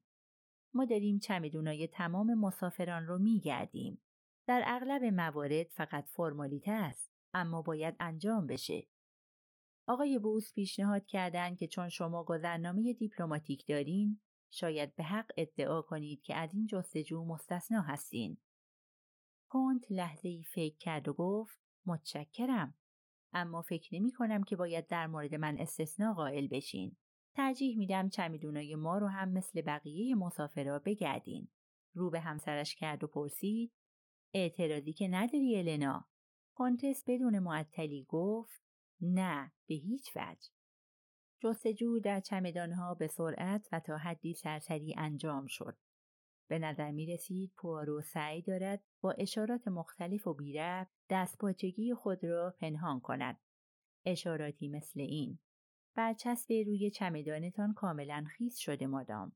ما 0.75 0.85
داریم 0.85 1.19
چمدونای 1.19 1.87
تمام 1.87 2.35
مسافران 2.35 3.07
رو 3.07 3.19
می 3.19 3.41
گردیم. 3.41 4.03
در 4.47 4.63
اغلب 4.67 5.05
موارد 5.05 5.67
فقط 5.67 6.09
فرمالیته 6.09 6.71
است 6.71 7.13
اما 7.35 7.63
باید 7.63 7.97
انجام 8.01 8.47
بشه. 8.47 8.87
آقای 9.87 10.19
بوس 10.19 10.53
پیشنهاد 10.53 11.07
کردند 11.07 11.59
که 11.59 11.67
چون 11.67 11.89
شما 11.89 12.25
گذرنامه 12.25 12.93
دیپلماتیک 12.93 13.67
دارین 13.67 14.21
شاید 14.51 14.95
به 14.97 15.05
حق 15.05 15.31
ادعا 15.37 15.83
کنید 15.83 16.23
که 16.23 16.35
از 16.37 16.55
این 16.55 16.67
جستجو 16.67 17.25
مستثنا 17.25 17.81
هستین. 17.81 18.39
کنت 19.49 19.93
لحظه 19.93 20.29
ای 20.29 20.43
فکر 20.43 20.77
کرد 20.77 21.09
و 21.09 21.13
گفت 21.13 21.59
متشکرم 21.87 22.75
اما 23.33 23.63
فکر 23.63 23.95
نمی 23.95 24.13
کنم 24.13 24.43
که 24.43 24.57
باید 24.57 24.87
در 24.87 25.07
مورد 25.07 25.35
من 25.35 25.59
استثنا 25.59 26.15
قائل 26.15 26.49
بشین. 26.49 26.97
ترجیح 27.35 27.79
میدم 27.79 28.09
چمیدونای 28.09 28.75
ما 28.75 28.99
رو 28.99 29.07
هم 29.07 29.29
مثل 29.29 29.63
بقیه 29.63 30.15
مسافرا 30.15 30.79
بگردین. 30.79 31.49
رو 31.95 32.11
به 32.11 32.21
همسرش 32.21 32.75
کرد 32.75 33.05
و 33.05 33.07
پرسید 33.07 33.73
اعتراضی 34.35 34.93
که 34.93 35.09
نداری 35.09 35.59
النا. 35.59 36.09
کنتس 36.55 37.05
بدون 37.07 37.39
معطلی 37.39 38.07
گفت 38.09 38.63
نه 39.01 39.53
به 39.67 39.75
هیچ 39.75 40.17
وجه. 40.17 40.51
جستجو 41.41 41.99
در 41.99 42.21
چمدانها 42.21 42.95
به 42.95 43.07
سرعت 43.07 43.69
و 43.73 43.81
تا 43.81 43.97
حدی 43.97 44.35
سرسری 44.35 44.95
انجام 44.99 45.47
شد. 45.47 45.77
به 46.49 46.59
نظر 46.59 46.91
می 46.91 47.07
رسید 47.07 47.53
پوارو 47.57 48.03
سعی 48.03 48.43
دارد 48.43 48.85
با 49.01 49.13
اشارات 49.13 49.69
مختلف 49.69 50.27
و 50.27 50.35
بیرب 50.35 50.89
دستپاچگی 51.11 51.95
خود 51.95 52.25
را 52.25 52.55
پنهان 52.61 53.01
کند. 53.01 53.41
اشاراتی 54.05 54.69
مثل 54.69 55.01
این. 55.01 55.39
برچسب 55.95 56.53
روی 56.53 56.91
چمدانتان 56.91 57.75
کاملا 57.75 58.25
خیس 58.37 58.59
شده 58.59 58.87
مادام. 58.87 59.33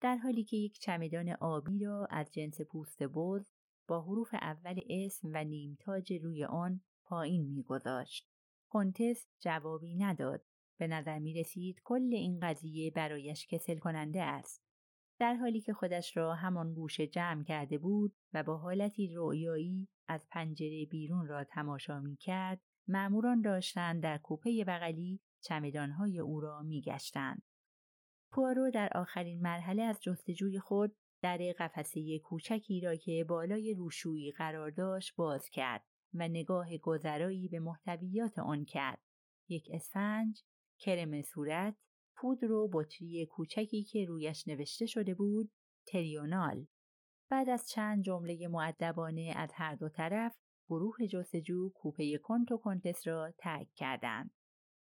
در 0.00 0.16
حالی 0.16 0.44
که 0.44 0.56
یک 0.56 0.78
چمدان 0.78 1.28
آبی 1.40 1.84
را 1.84 2.06
از 2.10 2.32
جنس 2.32 2.60
پوست 2.60 3.02
بز 3.02 3.46
با 3.88 4.02
حروف 4.02 4.34
اول 4.34 4.80
اسم 4.90 5.30
و 5.34 5.44
نیمتاج 5.44 6.12
روی 6.12 6.44
آن 6.44 6.80
پایین 7.04 7.52
میگذاشت. 7.52 8.28
کنتس 8.68 9.26
جوابی 9.40 9.94
نداد. 9.94 10.44
به 10.78 10.86
نظر 10.86 11.18
می 11.18 11.34
رسید 11.34 11.80
کل 11.84 12.10
این 12.12 12.40
قضیه 12.40 12.90
برایش 12.90 13.46
کسل 13.46 13.78
کننده 13.78 14.22
است. 14.22 14.62
در 15.18 15.34
حالی 15.34 15.60
که 15.60 15.72
خودش 15.72 16.16
را 16.16 16.34
همان 16.34 16.74
گوشه 16.74 17.06
جمع 17.06 17.44
کرده 17.44 17.78
بود 17.78 18.14
و 18.32 18.42
با 18.42 18.56
حالتی 18.56 19.14
رویایی 19.14 19.88
از 20.08 20.26
پنجره 20.30 20.86
بیرون 20.86 21.26
را 21.26 21.44
تماشا 21.44 22.00
می 22.00 22.16
کرد، 22.16 22.60
معموران 22.88 23.40
داشتند 23.40 24.02
در 24.02 24.18
کوپه 24.18 24.64
بغلی 24.66 25.20
چمدانهای 25.40 26.18
او 26.18 26.40
را 26.40 26.62
می 26.62 26.80
گشتند. 26.80 27.42
پوارو 28.30 28.70
در 28.70 28.88
آخرین 28.94 29.40
مرحله 29.40 29.82
از 29.82 30.00
جستجوی 30.00 30.60
خود 30.60 30.96
در 31.22 31.38
قفسه 31.58 32.18
کوچکی 32.18 32.80
را 32.80 32.96
که 32.96 33.24
بالای 33.28 33.74
روشویی 33.74 34.32
قرار 34.32 34.70
داشت 34.70 35.16
باز 35.16 35.50
کرد 35.50 35.84
و 36.14 36.28
نگاه 36.28 36.78
گذرایی 36.78 37.48
به 37.48 37.60
محتویات 37.60 38.38
آن 38.38 38.64
کرد. 38.64 39.00
یک 39.48 39.68
اسفنج، 39.72 40.42
کرم 40.78 41.22
صورت، 41.22 41.76
پودر 42.16 42.52
و 42.52 42.70
بطری 42.72 43.26
کوچکی 43.26 43.84
که 43.84 44.04
رویش 44.04 44.48
نوشته 44.48 44.86
شده 44.86 45.14
بود 45.14 45.50
تریونال. 45.86 46.66
بعد 47.30 47.48
از 47.48 47.68
چند 47.68 48.04
جمله 48.04 48.48
معدبانه 48.48 49.32
از 49.36 49.50
هر 49.54 49.74
دو 49.74 49.88
طرف 49.88 50.36
گروه 50.68 51.06
جستجو 51.06 51.70
کوپه 51.74 52.18
کنت 52.18 52.52
و 52.52 52.56
کنتس 52.56 53.06
را 53.06 53.34
ترک 53.38 53.68
کردند. 53.74 54.30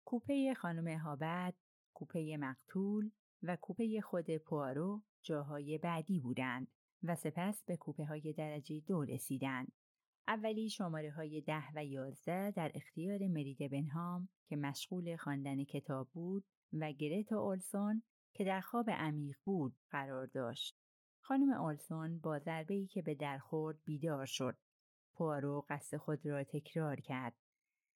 کوپه 0.05 0.55
خانم 0.55 0.99
هابد، 0.99 1.55
کوپه 1.95 2.37
مقتول 2.41 3.11
و 3.43 3.57
کوپه 3.57 4.01
خود 4.01 4.37
پوارو 4.37 5.03
جاهای 5.23 5.79
بعدی 5.79 6.21
بودند 6.21 6.69
و 7.03 7.15
سپس 7.15 7.65
به 7.65 7.77
کوپه 7.77 8.05
های 8.05 8.33
درجه 8.33 8.81
دو 8.81 9.05
رسیدند. 9.05 9.73
اولی 10.29 10.71
شماره 10.71 11.11
های 11.11 11.41
ده 11.41 11.65
و 11.75 11.85
یازده 11.85 12.51
در 12.51 12.73
اختیار 12.75 13.19
مرید 13.27 13.71
بنهام 13.71 14.29
که 14.47 14.57
مشغول 14.57 15.17
خواندن 15.17 15.65
کتاب 15.65 16.09
بود 16.13 16.45
و 16.73 16.93
گرتا 16.93 17.41
اولسون 17.41 18.03
که 18.33 18.45
در 18.45 18.61
خواب 18.61 18.91
عمیق 18.91 19.37
بود 19.45 19.77
قرار 19.91 20.27
داشت. 20.27 20.77
خانم 21.21 21.51
اولسون 21.53 22.19
با 22.19 22.39
ضربه 22.39 22.87
که 22.87 23.03
به 23.03 23.15
در 23.15 23.39
خورد 23.39 23.79
بیدار 23.85 24.27
شد. 24.27 24.57
پوارو 25.15 25.67
قصد 25.69 25.97
خود 25.97 26.27
را 26.27 26.45
تکرار 26.45 27.01
کرد. 27.01 27.35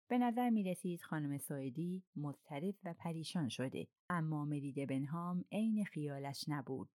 به 0.10 0.18
نظر 0.18 0.50
می 0.50 0.64
رسید 0.64 1.02
خانم 1.02 1.38
سایدی 1.38 2.04
مضطرب 2.16 2.76
و 2.84 2.94
پریشان 2.94 3.50
شده 3.50 3.88
اما 4.10 4.46
مرید 4.46 4.88
بنهام 4.90 5.46
عین 5.52 5.86
خیالش 5.86 6.46
نبود. 6.48 6.90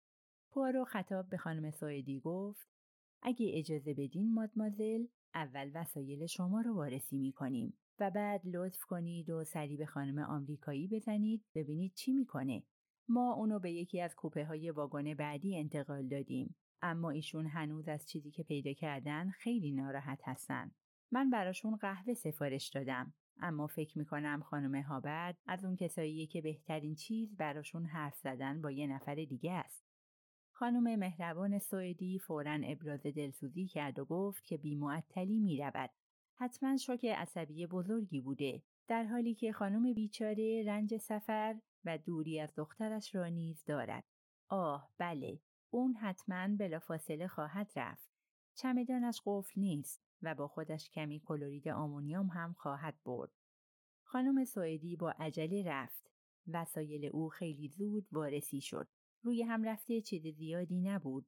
پوارو 0.51 0.85
خطاب 0.85 1.29
به 1.29 1.37
خانم 1.37 1.71
سایدی 1.71 2.21
گفت 2.21 2.69
اگه 3.23 3.51
اجازه 3.55 3.95
بدین 3.95 4.35
مادمازل 4.35 5.07
اول 5.35 5.71
وسایل 5.75 6.27
شما 6.27 6.61
رو 6.61 6.75
وارسی 6.75 7.19
می 7.19 7.33
کنیم 7.33 7.79
و 7.99 8.11
بعد 8.11 8.41
لطف 8.45 8.85
کنید 8.85 9.31
و 9.31 9.45
سری 9.45 9.77
به 9.77 9.87
خانم 9.87 10.19
آمریکایی 10.19 10.89
بزنید 10.89 11.45
ببینید 11.55 11.95
چی 11.95 12.13
می‌کنه. 12.13 12.63
ما 13.09 13.33
اونو 13.33 13.59
به 13.59 13.73
یکی 13.73 14.01
از 14.01 14.15
کوپه 14.15 14.45
های 14.45 14.71
واگن 14.71 15.15
بعدی 15.15 15.59
انتقال 15.59 16.09
دادیم 16.09 16.57
اما 16.83 17.11
ایشون 17.11 17.47
هنوز 17.47 17.89
از 17.89 18.07
چیزی 18.07 18.31
که 18.31 18.43
پیدا 18.43 18.73
کردن 18.73 19.31
خیلی 19.31 19.73
ناراحت 19.73 20.21
هستن. 20.25 20.71
من 21.13 21.31
براشون 21.31 21.77
قهوه 21.77 22.15
سفارش 22.15 22.69
دادم 22.69 23.15
اما 23.43 23.67
فکر 23.67 23.99
می‌کنم 23.99 24.43
خانم 24.43 24.75
هابرد 24.75 25.39
از 25.47 25.65
اون 25.65 25.77
کساییه 25.77 26.27
که 26.27 26.41
بهترین 26.41 26.95
چیز 26.95 27.37
براشون 27.37 27.87
حرف 27.87 28.19
زدن 28.19 28.63
با 28.63 28.71
یه 28.71 28.87
نفر 28.87 29.15
دیگه 29.15 29.53
است. 29.53 29.85
خانم 30.53 30.99
مهربان 30.99 31.59
سوئدی 31.59 32.19
فورا 32.19 32.59
ابراز 32.65 33.03
دلسوزی 33.03 33.67
کرد 33.67 33.99
و 33.99 34.05
گفت 34.05 34.45
که 34.45 34.57
بیمعطلی 34.57 35.41
می‌رود. 35.41 35.91
حتما 36.35 36.77
شوک 36.77 37.05
عصبی 37.05 37.67
بزرگی 37.67 38.21
بوده 38.21 38.63
در 38.89 39.05
حالی 39.05 39.35
که 39.35 39.53
خانم 39.53 39.95
بیچاره 39.95 40.65
رنج 40.67 40.97
سفر 40.97 41.61
و 41.85 41.99
دوری 41.99 42.41
از 42.41 42.55
دخترش 42.57 43.15
را 43.15 43.27
نیز 43.27 43.65
دارد. 43.65 44.05
آه 44.49 44.91
بله 44.99 45.41
اون 45.71 45.95
حتما 45.95 46.57
بلافاصله 46.57 47.29
خواهد 47.29 47.73
رفت. 47.77 48.11
چمدانش 48.55 49.21
قفل 49.27 49.61
نیست. 49.61 50.10
و 50.23 50.35
با 50.35 50.49
خودش 50.49 50.91
کمی 50.91 51.21
کلورید 51.21 51.69
آمونیوم 51.69 52.27
هم 52.27 52.53
خواهد 52.59 52.99
برد 53.05 53.33
خانم 54.03 54.45
سوئدی 54.45 54.97
با 54.97 55.11
عجله 55.11 55.63
رفت 55.67 56.11
وسایل 56.47 57.05
او 57.13 57.29
خیلی 57.29 57.69
زود 57.69 58.07
وارسی 58.13 58.61
شد. 58.61 58.89
روی 59.23 59.43
هم 59.43 59.65
رفته 59.65 60.01
چیز 60.01 60.27
زیادی 60.27 60.81
نبود. 60.81 61.27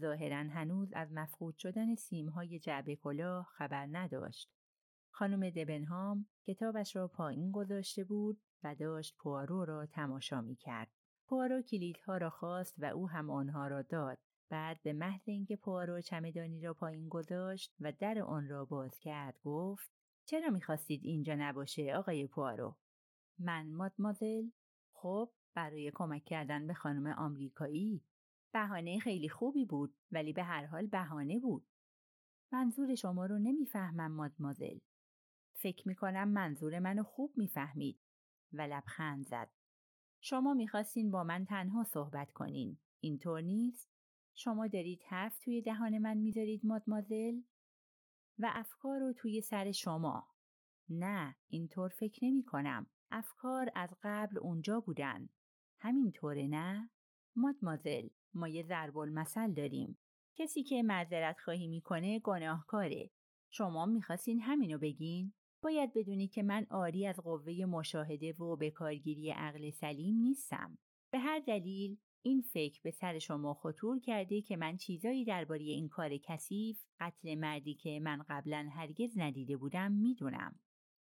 ظاهرا 0.00 0.36
هنوز 0.36 0.92
از 0.92 1.12
مفقود 1.12 1.56
شدن 1.56 1.94
سیمهای 1.94 2.58
جعبه 2.58 2.96
کلاه 2.96 3.48
خبر 3.52 3.88
نداشت. 3.90 4.50
خانم 5.10 5.50
دبنهام 5.50 6.26
کتابش 6.46 6.96
را 6.96 7.08
پایین 7.08 7.52
گذاشته 7.52 8.04
بود 8.04 8.40
و 8.64 8.74
داشت 8.74 9.16
پوارو 9.18 9.64
را 9.64 9.86
تماشا 9.86 10.40
می 10.40 10.56
کرد. 10.56 10.90
پوارو 11.26 11.62
کلیدها 11.62 12.16
را 12.16 12.30
خواست 12.30 12.74
و 12.78 12.84
او 12.84 13.08
هم 13.08 13.30
آنها 13.30 13.68
را 13.68 13.82
داد. 13.82 14.18
بعد 14.50 14.82
به 14.82 14.92
محض 14.92 15.28
اینکه 15.28 15.56
پوارو 15.56 16.00
چمدانی 16.00 16.60
را 16.60 16.74
پایین 16.74 17.08
گذاشت 17.08 17.74
و 17.80 17.92
در 17.92 18.18
آن 18.18 18.48
را 18.48 18.64
باز 18.64 18.98
کرد 18.98 19.40
گفت 19.44 19.90
چرا 20.24 20.50
می‌خواستید 20.50 21.04
اینجا 21.04 21.34
نباشه 21.38 21.94
آقای 21.94 22.26
پوارو 22.26 22.76
من 23.38 23.72
مادمازل 23.72 24.50
خب 24.92 25.30
برای 25.54 25.90
کمک 25.94 26.24
کردن 26.24 26.66
به 26.66 26.74
خانم 26.74 27.06
آمریکایی. 27.06 28.04
بهانه 28.52 28.98
خیلی 28.98 29.28
خوبی 29.28 29.64
بود 29.64 29.94
ولی 30.12 30.32
به 30.32 30.42
هر 30.42 30.66
حال 30.66 30.86
بهانه 30.86 31.38
بود. 31.38 31.66
منظور 32.52 32.94
شما 32.94 33.26
رو 33.26 33.38
نمی‌فهمم 33.38 34.12
مادمازل 34.12 34.78
فکر 35.54 35.88
می‌کنم 35.88 36.28
منظور 36.28 36.78
منو 36.78 37.02
خوب 37.02 37.32
می‌فهمید. 37.36 38.00
و 38.52 38.62
لبخند 38.62 39.26
زد. 39.26 39.50
شما 40.20 40.54
می‌خواستین 40.54 41.10
با 41.10 41.24
من 41.24 41.44
تنها 41.44 41.84
صحبت 41.84 42.32
کنین. 42.32 42.78
اینطور 43.00 43.40
نیست؟ 43.40 43.99
شما 44.42 44.66
دارید 44.66 45.02
حرف 45.08 45.38
توی 45.38 45.62
دهان 45.62 45.98
من 45.98 46.16
می‌ذارید 46.16 46.66
مادمازل 46.66 47.40
و 48.38 48.50
افکار 48.54 48.98
رو 49.00 49.12
توی 49.12 49.40
سر 49.40 49.72
شما. 49.72 50.28
نه 50.88 51.36
اینطور 51.48 51.88
فکر 51.88 52.24
نمی 52.24 52.44
کنم 52.44 52.86
افکار 53.10 53.70
از 53.74 53.90
قبل 54.02 54.38
اونجا 54.38 54.80
بودن. 54.80 55.28
همینطوره 55.78 56.46
نه؟ 56.46 56.90
مادمازل 57.36 58.08
ما 58.34 58.48
یه 58.48 58.62
ضرب 58.62 58.98
المثل 58.98 59.52
داریم. 59.52 59.98
کسی 60.36 60.62
که 60.62 60.82
معذرت 60.82 61.38
خواهی 61.38 61.68
می‌کنه 61.68 62.18
گناهکاره. 62.18 63.10
شما 63.50 63.86
می‌خواستین 63.86 64.40
همینو 64.40 64.78
بگین؟ 64.78 65.32
باید 65.62 65.92
بدونی 65.94 66.28
که 66.28 66.42
من 66.42 66.66
آری 66.70 67.06
از 67.06 67.16
قوه 67.16 67.64
مشاهده 67.64 68.32
و 68.32 68.56
به 68.56 68.70
کارگیری 68.70 69.30
عقل 69.30 69.70
سلیم 69.70 70.14
نیستم. 70.14 70.78
به 71.10 71.18
هر 71.18 71.38
دلیل 71.38 71.98
این 72.22 72.42
فکر 72.42 72.80
به 72.82 72.90
سر 72.90 73.18
شما 73.18 73.54
خطور 73.54 74.00
کرده 74.00 74.42
که 74.42 74.56
من 74.56 74.76
چیزایی 74.76 75.24
درباره 75.24 75.62
این 75.62 75.88
کار 75.88 76.16
کثیف 76.16 76.84
قتل 77.00 77.34
مردی 77.34 77.74
که 77.74 78.00
من 78.00 78.24
قبلا 78.28 78.68
هرگز 78.72 79.18
ندیده 79.18 79.56
بودم 79.56 79.92
می‌دونم. 79.92 80.60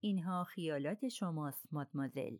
اینها 0.00 0.45
خیالات 0.45 1.09
شماست 1.09 1.73
مادمازل 1.73 2.37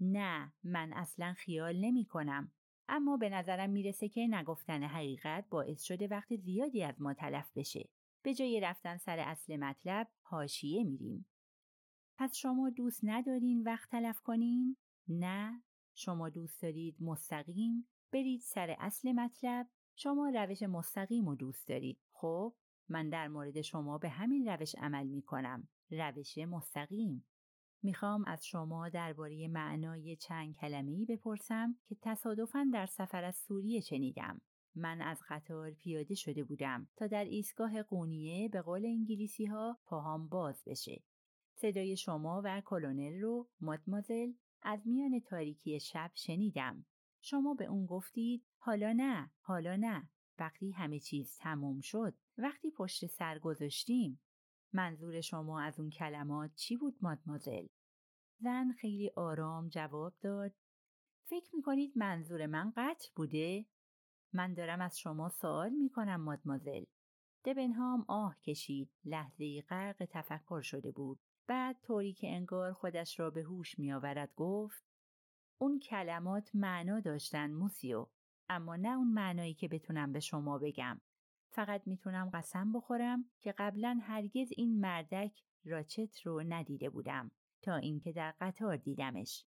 نه 0.00 0.52
من 0.64 0.92
اصلا 0.92 1.32
خیال 1.32 1.76
نمی 1.76 2.04
کنم 2.04 2.52
اما 2.88 3.16
به 3.16 3.28
نظرم 3.28 3.70
می‌رسه 3.70 4.08
که 4.08 4.26
نگفتن 4.30 4.82
حقیقت 4.82 5.48
باعث 5.50 5.82
شده 5.82 6.08
وقت 6.08 6.36
زیادی 6.36 6.82
از 6.82 7.00
ما 7.00 7.14
تلف 7.14 7.52
بشه. 7.56 7.88
به 8.22 8.34
جای 8.34 8.60
رفتن 8.60 8.96
سر 8.96 9.18
اصل 9.18 9.56
مطلب 9.56 10.08
حاشیه 10.22 10.84
میریم. 10.84 11.26
پس 12.18 12.36
شما 12.36 12.70
دوست 12.70 13.00
ندارین 13.02 13.62
وقت 13.62 13.90
تلف 13.90 14.20
کنین؟ 14.20 14.76
نه 15.08 15.62
شما 15.98 16.28
دوست 16.28 16.62
دارید 16.62 16.96
مستقیم 17.00 17.88
برید 18.12 18.40
سر 18.40 18.76
اصل 18.78 19.12
مطلب 19.12 19.68
شما 19.94 20.28
روش 20.34 20.62
مستقیم 20.62 21.28
رو 21.28 21.34
دوست 21.34 21.68
دارید. 21.68 21.98
خب 22.12 22.54
من 22.88 23.08
در 23.08 23.28
مورد 23.28 23.60
شما 23.60 23.98
به 23.98 24.08
همین 24.08 24.48
روش 24.48 24.74
عمل 24.74 25.06
می 25.06 25.22
کنم 25.22 25.68
روش 25.90 26.38
مستقیم. 26.38 27.26
می‌خوام 27.82 28.24
از 28.24 28.46
شما 28.46 28.88
درباره 28.88 29.48
معنای 29.48 30.16
چند 30.16 30.56
کلمه‌ای 30.56 31.04
بپرسم 31.04 31.76
که 31.86 31.96
تصادفاً 32.02 32.70
در 32.72 32.86
سفر 32.86 33.24
از 33.24 33.36
سوریه 33.36 33.80
شنیدم. 33.80 34.40
من 34.74 35.00
از 35.00 35.22
قطار 35.28 35.70
پیاده 35.70 36.14
شده 36.14 36.44
بودم 36.44 36.88
تا 36.96 37.06
در 37.06 37.24
ایستگاه 37.24 37.82
قونیه 37.82 38.48
به 38.48 38.62
قول 38.62 38.86
انگلیسی 38.86 39.44
ها 39.44 39.78
پاهام 39.84 40.28
باز 40.28 40.62
بشه. 40.66 41.02
صدای 41.54 41.96
شما 41.96 42.42
و 42.44 42.62
کلونل 42.64 43.20
رو 43.20 43.48
مادمازل 43.60 44.32
از 44.68 44.86
میان 44.86 45.20
تاریکی 45.20 45.80
شب 45.80 46.10
شنیدم. 46.14 46.86
شما 47.20 47.54
به 47.54 47.64
اون 47.64 47.86
گفتید 47.86 48.46
حالا 48.58 48.92
نه، 48.92 49.30
حالا 49.40 49.76
نه. 49.76 50.10
وقتی 50.38 50.72
همه 50.72 51.00
چیز 51.00 51.36
تموم 51.36 51.80
شد، 51.80 52.14
وقتی 52.38 52.70
پشت 52.70 53.06
سر 53.06 53.38
گذاشتیم. 53.38 54.20
منظور 54.72 55.20
شما 55.20 55.60
از 55.60 55.80
اون 55.80 55.90
کلمات 55.90 56.54
چی 56.54 56.76
بود 56.76 56.98
مادمازل؟ 57.00 57.66
زن 58.38 58.72
خیلی 58.72 59.10
آرام 59.16 59.68
جواب 59.68 60.14
داد. 60.20 60.54
فکر 61.24 61.56
می‌کنید 61.56 61.92
منظور 61.96 62.46
من 62.46 62.72
قتل 62.76 63.08
بوده؟ 63.16 63.66
من 64.32 64.54
دارم 64.54 64.80
از 64.80 64.98
شما 64.98 65.28
سوال 65.28 65.70
می‌کنم 65.70 66.20
مادمازل. 66.20 66.84
دبنهام 67.44 68.04
آه 68.08 68.38
کشید 68.38 68.90
لحظه 69.04 69.62
غرق 69.62 70.04
تفکر 70.10 70.60
شده 70.60 70.90
بود 70.90 71.20
بعد 71.46 71.80
طوری 71.82 72.12
که 72.12 72.28
انگار 72.28 72.72
خودش 72.72 73.20
را 73.20 73.30
به 73.30 73.42
هوش 73.42 73.78
میآورد 73.78 74.32
گفت 74.36 74.84
اون 75.60 75.78
کلمات 75.78 76.50
معنا 76.54 77.00
داشتن 77.00 77.50
موسیو 77.50 78.06
اما 78.48 78.76
نه 78.76 78.88
اون 78.88 79.08
معنایی 79.12 79.54
که 79.54 79.68
بتونم 79.68 80.12
به 80.12 80.20
شما 80.20 80.58
بگم. 80.58 81.00
فقط 81.50 81.86
می‌تونم 81.86 82.30
قسم 82.34 82.72
بخورم 82.72 83.24
که 83.40 83.52
قبلا 83.52 84.00
هرگز 84.02 84.48
این 84.56 84.80
مردک 84.80 85.42
راچت 85.64 86.26
رو 86.26 86.42
ندیده 86.48 86.90
بودم 86.90 87.30
تا 87.62 87.76
اینکه 87.76 88.12
در 88.12 88.34
قطار 88.40 88.76
دیدمش. 88.76 89.46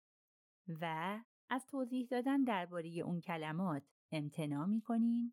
و 0.68 1.20
از 1.48 1.66
توضیح 1.66 2.06
دادن 2.10 2.44
درباره 2.44 2.88
اون 2.88 3.20
کلمات 3.20 3.82
امتنا 4.12 4.66
می‌کنین؟ 4.66 5.32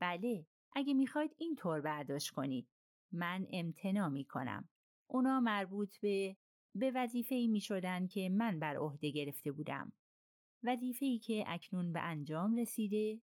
بله 0.00 0.46
اگه 0.72 0.94
می‌خواید 0.94 1.34
این 1.38 1.56
طور 1.56 1.80
برداشت 1.80 2.30
کنید. 2.30 2.68
من 3.12 3.46
امتنا 3.50 4.08
می‌کنم. 4.08 4.68
اونا 5.14 5.40
مربوط 5.40 5.96
به 5.98 6.36
به 6.74 6.92
وظیفه 6.94 7.34
ای 7.34 7.48
می 7.48 7.60
شدن 7.60 8.06
که 8.06 8.28
من 8.28 8.58
بر 8.58 8.76
عهده 8.76 9.10
گرفته 9.10 9.52
بودم. 9.52 9.92
وظیفه 10.62 11.06
ای 11.06 11.18
که 11.18 11.44
اکنون 11.46 11.92
به 11.92 12.00
انجام 12.00 12.54
رسیده؟ 12.54 13.20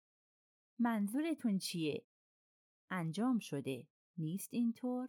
منظورتون 0.79 1.59
چیه؟ 1.59 2.05
انجام 2.91 3.39
شده. 3.39 3.87
نیست 4.19 4.55
اینطور؟ 4.55 5.09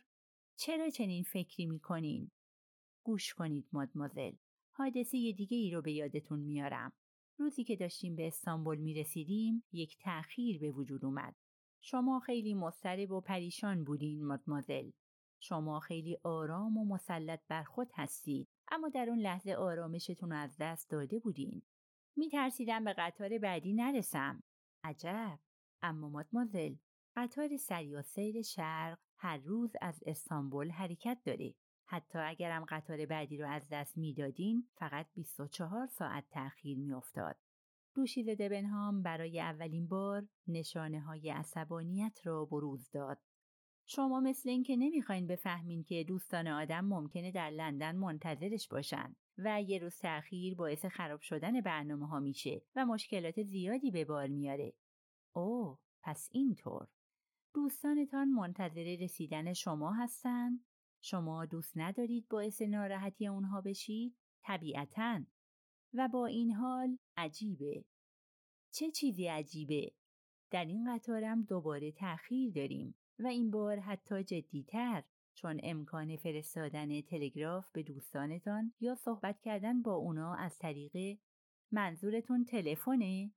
چرا 0.56 0.90
چنین 0.90 1.24
فکری 1.24 1.66
می 1.66 1.80
کنین؟ 1.80 2.32
گوش 3.04 3.34
کنید 3.34 3.68
مادمازل. 3.72 4.34
حادثه 4.72 5.32
دیگه 5.32 5.58
ای 5.58 5.72
رو 5.72 5.82
به 5.82 5.92
یادتون 5.92 6.40
میارم. 6.40 6.94
روزی 7.38 7.63
که 7.63 7.76
داشتیم 7.76 8.16
به 8.16 8.28
استانبول 8.28 8.78
می 8.78 8.94
رسیدیم 8.94 9.63
یک 9.72 9.98
تأخیر 10.00 10.60
به 10.60 10.72
وجود 10.72 11.06
اومد. 11.06 11.36
شما 11.82 12.20
خیلی 12.20 12.54
مضطرب 12.54 13.12
و 13.12 13.22
پریشان 13.22 13.84
بودین 13.84 14.26
مادمازل. 14.26 14.92
شما 15.39 15.80
خیلی 15.80 16.17
آرام 16.23 16.78
و 16.78 16.86
مسلط 16.86 17.39
بر 17.47 17.63
خود 17.63 17.89
هستید 17.93 18.47
اما 18.71 18.89
در 18.89 19.10
اون 19.10 19.19
لحظه 19.19 19.54
آرامشتون 19.54 20.32
از 20.32 20.58
دست 20.60 20.89
داده 20.89 21.19
بودین. 21.19 21.62
می 22.15 22.30
ترسیدم 22.30 22.84
به 22.84 22.93
قطار 22.93 23.38
بعدی 23.38 23.73
نرسم. 23.73 24.43
عجب. 24.84 25.39
اما 25.82 26.10
مادمازل 26.10 26.76
قطار 27.15 27.58
سریع 27.58 28.02
سیر 28.02 28.41
شرق 28.41 29.00
هر 29.17 29.38
روز 29.38 29.76
از 29.82 30.04
استانبول 30.06 30.69
حرکت 30.69 31.17
داره. 31.26 31.54
حتی 31.86 32.19
اگرم 32.19 32.65
قطار 32.69 33.06
بعدی 33.06 33.38
رو 33.38 33.50
از 33.50 33.67
دست 33.71 33.97
می‌دادین 33.97 34.69
فقط 34.76 35.08
24 35.13 35.88
ساعت 35.88 36.26
تأخیر 36.30 36.78
میافتاد. 36.78 37.36
دوشیز 37.95 38.30
دبنهام 38.30 39.02
برای 39.02 39.41
اولین 39.41 39.88
بار 39.88 40.28
نشانه 40.47 41.02
های 41.02 41.30
عصبانیت 41.30 42.19
را 42.23 42.45
بروز 42.45 42.89
داد. 42.91 43.19
شما 43.89 44.19
مثل 44.19 44.50
اینکه 44.50 44.76
نمی‌خواین 44.76 45.28
بفهمین 45.28 45.84
که 45.84 46.04
دوستان 46.04 46.47
آدم 46.47 46.86
ممکنه 46.86 47.32
در 47.32 47.50
لندن 47.50 47.95
منتظرش 47.95 48.67
باشن 48.67 49.15
و 49.38 49.62
یه 49.62 49.80
روز 49.80 49.97
تأخیر 49.97 50.56
باعث 50.56 50.86
خراب 50.86 51.21
شدن 51.21 51.62
برنامه 51.62 52.08
ها 52.08 52.19
میشه 52.19 52.62
و 52.76 52.86
مشکلات 52.86 53.43
زیادی 53.43 53.91
به 53.91 54.06
بار 54.06 54.28
میاره. 54.28 54.73
اوه 55.34 55.80
پس 56.04 56.30
اینطور. 56.32 56.88
دوستانتان 57.54 58.28
منتظر 58.30 58.97
رسیدن 59.02 59.54
شما 59.54 59.93
هستن؟ 59.93 60.60
شما 61.02 61.45
دوست 61.45 61.78
ندارید 61.78 62.28
باعث 62.28 62.62
ناراحتی 62.62 63.28
اونها 63.28 63.62
بشید؟ 63.62 64.17
طبیعتا. 64.43 65.21
و 65.93 66.08
با 66.08 66.26
این 66.26 66.52
حال 66.52 66.97
عجیبه. 67.17 67.86
چه 68.71 68.91
چیزی 68.91 69.28
عجیبه؟ 69.28 69.91
در 70.52 70.65
این 70.65 70.95
قطارم 70.95 71.41
دوباره 71.41 71.91
تأخیر 71.91 72.54
داریم. 72.54 72.95
و 73.19 73.27
این 73.27 73.51
بار 73.51 73.80
حتی 73.80 74.23
جدیتر 74.23 75.03
چون 75.34 75.60
امکان 75.63 76.17
فرستادن 76.17 77.01
تلگراف 77.01 77.71
به 77.71 77.84
دوستانتان 77.84 78.73
یا 78.80 78.95
صحبت 78.95 79.41
کردن 79.41 79.82
با 79.82 79.93
اونا 79.93 80.36
از 80.36 80.58
طریق 80.58 81.19
منظورتون 81.71 82.45
تلفنه؟ 82.45 83.32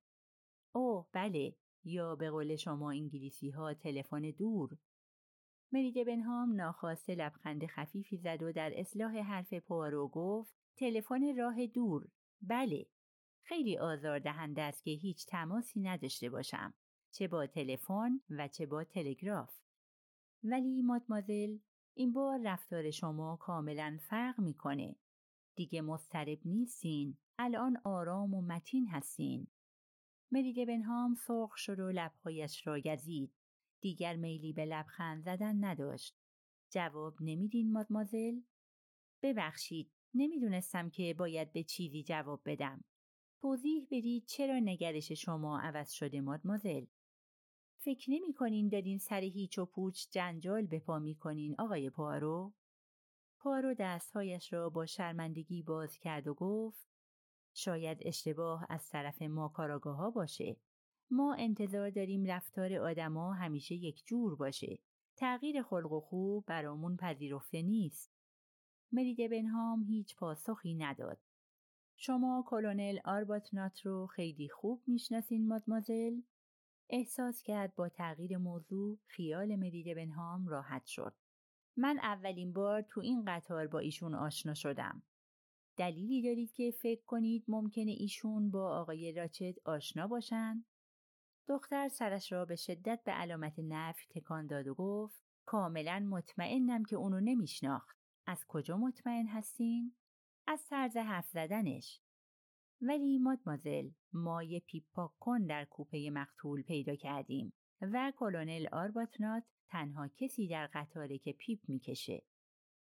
اوه 0.72 1.08
بله 1.12 1.56
یا 1.84 2.16
به 2.16 2.30
قول 2.30 2.56
شما 2.56 2.90
انگلیسی 2.90 3.50
ها 3.50 3.74
تلفن 3.74 4.30
دور 4.30 4.78
مریده 5.72 6.04
بنهام 6.04 6.52
ناخواسته 6.52 7.14
لبخند 7.14 7.66
خفیفی 7.66 8.16
زد 8.16 8.42
و 8.42 8.52
در 8.52 8.80
اصلاح 8.80 9.18
حرف 9.18 9.54
پوارو 9.54 10.08
گفت 10.08 10.54
تلفن 10.76 11.36
راه 11.36 11.66
دور 11.66 12.08
بله 12.42 12.86
خیلی 13.42 13.78
آزاردهنده 13.78 14.62
است 14.62 14.84
که 14.84 14.90
هیچ 14.90 15.26
تماسی 15.26 15.80
نداشته 15.80 16.30
باشم. 16.30 16.74
چه 17.10 17.28
با 17.28 17.46
تلفن 17.46 18.20
و 18.30 18.48
چه 18.48 18.66
با 18.66 18.84
تلگراف. 18.84 19.60
ولی 20.44 20.82
مادمازل 20.82 21.58
این 21.94 22.12
بار 22.12 22.40
رفتار 22.44 22.90
شما 22.90 23.36
کاملا 23.36 23.98
فرق 24.00 24.40
می‌کنه. 24.40 24.96
دیگه 25.56 25.82
مضطرب 25.82 26.38
نیستین. 26.44 27.16
الان 27.38 27.76
آرام 27.84 28.34
و 28.34 28.42
متین 28.42 28.88
هستین. 28.88 29.46
مری 30.32 30.64
بنهام 30.64 31.14
سرخ 31.14 31.56
شد 31.56 31.80
و 31.80 31.90
لبهایش 31.92 32.66
را 32.66 32.80
گزید. 32.80 33.32
دیگر 33.80 34.16
میلی 34.16 34.52
به 34.52 34.64
لبخند 34.64 35.22
زدن 35.22 35.64
نداشت. 35.64 36.16
جواب 36.70 37.16
نمیدین 37.20 37.72
مادمازل؟ 37.72 38.40
ببخشید 39.22 39.90
نمی‌دونستم 40.14 40.90
که 40.90 41.14
باید 41.18 41.52
به 41.52 41.62
چیزی 41.62 42.02
جواب 42.02 42.42
بدم. 42.44 42.84
توضیح 43.40 43.86
بدید 43.90 44.26
چرا 44.26 44.58
نگرش 44.58 45.12
شما 45.12 45.60
عوض 45.60 45.90
شده 45.90 46.20
مادمازل؟ 46.20 46.84
فکر 47.84 48.10
نمی 48.10 48.32
کنین 48.32 48.68
دارین 48.68 48.98
سر 48.98 49.20
هیچ 49.20 49.58
و 49.58 49.64
پوچ 49.64 50.06
جنجال 50.10 50.66
به 50.66 50.78
پا 50.78 50.98
می 50.98 51.14
کنین 51.14 51.54
آقای 51.58 51.90
پارو؟ 51.90 52.52
پارو 53.38 53.74
دستهایش 53.74 54.52
را 54.52 54.70
با 54.70 54.86
شرمندگی 54.86 55.62
باز 55.62 55.98
کرد 55.98 56.28
و 56.28 56.34
گفت 56.34 56.86
شاید 57.54 57.98
اشتباه 58.00 58.66
از 58.68 58.88
طرف 58.88 59.22
ما 59.22 59.48
کاراگاه 59.48 59.96
ها 59.96 60.10
باشه. 60.10 60.56
ما 61.10 61.34
انتظار 61.34 61.90
داریم 61.90 62.24
رفتار 62.24 62.74
آدما 62.74 63.32
همیشه 63.32 63.74
یک 63.74 64.02
جور 64.06 64.36
باشه. 64.36 64.78
تغییر 65.16 65.62
خلق 65.62 65.92
و 65.92 66.00
خوب 66.00 66.44
برامون 66.46 66.96
پذیرفته 66.96 67.62
نیست. 67.62 68.12
مریده 68.92 69.28
بنهام 69.28 69.82
هیچ 69.82 70.16
پاسخی 70.16 70.74
نداد. 70.74 71.18
شما 71.96 72.44
کلونل 72.46 72.98
آرباتنات 73.04 73.86
رو 73.86 74.06
خیلی 74.06 74.48
خوب 74.48 74.82
می‌شناسین 74.86 75.48
مادمازل؟ 75.48 76.20
احساس 76.92 77.42
کرد 77.42 77.74
با 77.74 77.88
تغییر 77.88 78.38
موضوع 78.38 78.98
خیال 79.06 79.56
مریده 79.56 79.94
بنهام 79.94 80.46
راحت 80.46 80.86
شد. 80.86 81.14
من 81.76 81.98
اولین 81.98 82.52
بار 82.52 82.82
تو 82.82 83.00
این 83.00 83.24
قطار 83.24 83.66
با 83.66 83.78
ایشون 83.78 84.14
آشنا 84.14 84.54
شدم. 84.54 85.02
دلیلی 85.76 86.22
دارید 86.22 86.52
که 86.52 86.70
فکر 86.70 87.04
کنید 87.04 87.44
ممکنه 87.48 87.90
ایشون 87.90 88.50
با 88.50 88.80
آقای 88.80 89.12
راچت 89.12 89.54
آشنا 89.64 90.06
باشن؟ 90.06 90.64
دختر 91.48 91.88
سرش 91.88 92.32
را 92.32 92.44
به 92.44 92.56
شدت 92.56 93.00
به 93.04 93.12
علامت 93.12 93.58
نفی 93.58 94.06
تکان 94.10 94.46
داد 94.46 94.68
و 94.68 94.74
گفت 94.74 95.22
کاملا 95.46 96.06
مطمئنم 96.10 96.84
که 96.84 96.96
اونو 96.96 97.20
نمیشناخت. 97.20 97.98
از 98.26 98.44
کجا 98.48 98.76
مطمئن 98.76 99.26
هستین؟ 99.26 99.94
از 100.46 100.66
طرز 100.66 100.96
حرف 100.96 101.28
زدنش. 101.28 102.00
ولی 102.82 103.18
مادمازل 103.18 103.90
ما 104.12 104.42
یه 104.42 104.60
پیپ 104.60 104.84
پاک 104.92 105.10
کن 105.18 105.46
در 105.46 105.64
کوپه 105.64 106.10
مقتول 106.12 106.62
پیدا 106.62 106.94
کردیم 106.94 107.52
و 107.80 108.12
کلونل 108.16 108.66
آربوتنات 108.72 109.44
تنها 109.68 110.08
کسی 110.08 110.48
در 110.48 110.66
قطاره 110.66 111.18
که 111.18 111.32
پیپ 111.32 111.60
می‌کشه. 111.68 112.22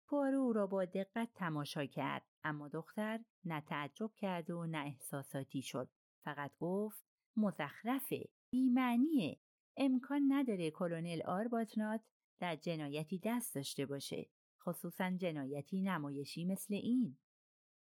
پوارو 0.08 0.40
او 0.40 0.54
را 0.54 0.68
با 0.68 0.86
دقت 0.86 1.30
تماشا 1.36 1.86
کرد 1.86 2.24
اما 2.44 2.68
دختر 2.68 3.20
نه 3.46 3.62
تعجب 3.62 4.12
کرد 4.16 4.50
و 4.50 4.66
نه 4.66 4.78
احساساتی 4.78 5.62
شد. 5.62 5.90
فقط 6.24 6.52
گفت 6.60 7.06
مزخرفه 7.38 8.30
بیمعنیه 8.50 9.40
امکان 9.78 10.22
نداره 10.28 10.72
کلونل 10.72 11.22
آربوتنات 11.26 12.02
در 12.40 12.56
جنایتی 12.56 13.22
دست 13.24 13.56
داشته 13.56 13.86
باشه 13.86 14.30
خصوصا 14.62 15.12
جنایتی 15.12 15.82
نمایشی 15.82 16.46
مثل 16.46 16.74
این 16.74 17.18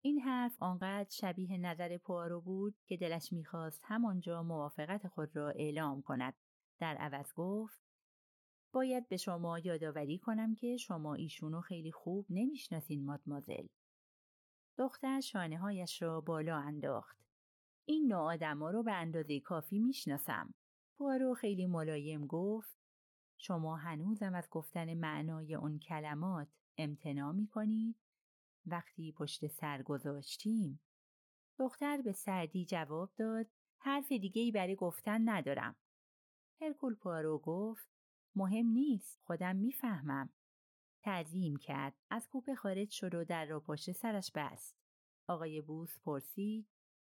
این 0.04 0.20
حرف 0.20 0.64
آنقدر 0.64 1.10
شبیه 1.10 1.58
نظر 1.58 1.98
پوارو 1.98 2.42
بود 2.42 2.76
که 2.86 2.98
دلش 2.98 3.34
می‌خواست 3.34 3.82
همانجا 3.84 4.44
موافقت 4.44 5.08
خود 5.08 5.36
را 5.36 5.50
اعلام 5.50 6.02
کند. 6.02 6.34
در 6.80 6.98
عوض 6.98 7.34
گفت 7.34 7.82
باید 8.74 9.08
به 9.08 9.18
شما 9.18 9.60
یادآوری 9.60 10.18
کنم 10.18 10.56
که 10.56 10.78
شما 10.78 11.14
ایشونو 11.14 11.62
خیلی 11.62 11.92
خوب 11.92 12.26
نمی‌شناسین 12.30 13.06
مادمازل. 13.06 13.68
دختر 14.78 15.20
شانه 15.20 15.58
هایش 15.58 16.02
را 16.02 16.22
بالا 16.22 16.58
انداخت. 16.58 17.18
این 17.86 18.08
نوع 18.08 18.34
آدما 18.34 18.72
رو 18.72 18.84
به 18.84 18.94
اندازه 18.94 19.40
کافی 19.40 19.80
می‌شناسم. 19.80 20.54
پوارو 20.98 21.34
خیلی 21.34 21.66
ملایم 21.66 22.28
گفت 22.28 22.78
شما 23.38 23.76
هنوزم 23.76 24.36
از 24.36 24.48
گفتن 24.52 24.94
معنای 24.94 25.56
اون 25.56 25.80
کلمات 25.80 26.48
امتناع 26.78 27.32
می 27.32 27.48
کنید؟ 27.48 27.96
وقتی 28.66 29.12
پشت 29.12 29.48
سر 29.48 29.82
گذاشتیم. 29.82 30.82
دختر 31.60 32.02
به 32.02 32.12
سردی 32.12 32.66
جواب 32.66 33.14
داد 33.18 33.48
حرف 33.78 34.12
دیگه 34.12 34.42
ای 34.42 34.52
برای 34.52 34.76
گفتن 34.76 35.30
ندارم. 35.30 35.76
هرکول 36.62 36.96
پارو 36.96 37.40
گفت 37.40 37.90
مهم 38.36 38.66
نیست 38.66 39.20
خودم 39.24 39.56
می‌فهمم. 39.56 40.30
تعظیم 41.02 41.56
کرد 41.56 41.94
از 42.10 42.28
کوپه 42.28 42.56
خارج 42.56 42.90
شد 42.90 43.16
و 43.16 43.26
در 43.26 43.46
را 43.46 43.60
پشت 43.60 43.92
سرش 43.92 44.32
بست. 44.36 44.76
آقای 45.28 45.62
بوس 45.62 46.00
پرسید 46.00 46.68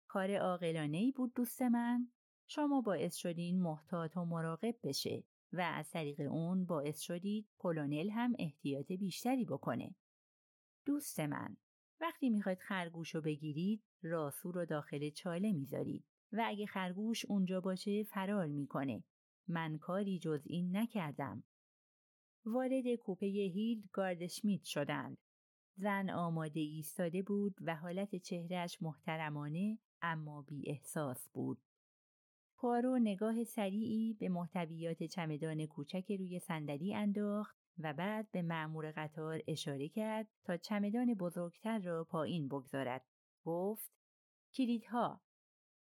کار 0.08 0.36
عاقلانه 0.36 0.98
ای 0.98 1.12
بود 1.12 1.34
دوست 1.34 1.62
من؟ 1.62 2.08
شما 2.46 2.80
باعث 2.80 3.14
شدین 3.14 3.62
محتاط 3.62 4.16
و 4.16 4.24
مراقب 4.24 4.76
بشه 4.82 5.24
و 5.52 5.60
از 5.60 5.90
طریق 5.90 6.20
اون 6.20 6.64
باعث 6.64 7.00
شدید 7.00 7.48
کلونل 7.58 8.10
هم 8.10 8.32
احتیاط 8.38 8.92
بیشتری 8.92 9.44
بکنه. 9.44 9.94
دوست 10.84 11.20
من 11.20 11.56
وقتی 12.00 12.30
می‌خواید 12.30 12.58
خرگوش 12.58 13.14
رو 13.14 13.20
بگیرید 13.20 13.82
راسو 14.02 14.52
رو 14.52 14.64
داخل 14.66 15.10
چاله 15.10 15.52
می‌ذارید 15.52 16.04
و 16.32 16.44
اگه 16.46 16.66
خرگوش 16.66 17.24
اونجا 17.24 17.60
باشه 17.60 18.04
فرار 18.04 18.46
می‌کنه. 18.46 19.04
من 19.48 19.78
کاری 19.78 20.18
جز 20.18 20.42
این 20.46 20.76
نکردم. 20.76 21.44
وارد 22.44 22.94
کوپه 22.94 23.26
هیل 23.26 23.88
گاردشمیت 23.92 24.64
شدند. 24.64 25.18
زن 25.76 26.10
آماده 26.10 26.60
ایستاده 26.60 27.22
بود 27.22 27.56
و 27.60 27.76
حالت 27.76 28.16
چهرهش 28.16 28.82
محترمانه 28.82 29.78
اما 30.02 30.42
بی 30.42 30.70
احساس 30.70 31.28
بود. 31.28 31.58
پارو 32.62 32.98
نگاه 32.98 33.44
سریعی 33.44 34.14
به 34.14 34.28
محتویات 34.28 35.02
چمدان 35.02 35.66
کوچک 35.66 36.12
روی 36.18 36.38
صندلی 36.38 36.94
انداخت 36.94 37.56
و 37.78 37.92
بعد 37.92 38.30
به 38.30 38.42
معمور 38.42 38.92
قطار 38.96 39.40
اشاره 39.48 39.88
کرد 39.88 40.28
تا 40.44 40.56
چمدان 40.56 41.14
بزرگتر 41.14 41.78
را 41.78 42.04
پایین 42.04 42.48
بگذارد. 42.48 43.04
گفت 43.44 43.92
کلیدها 44.54 45.22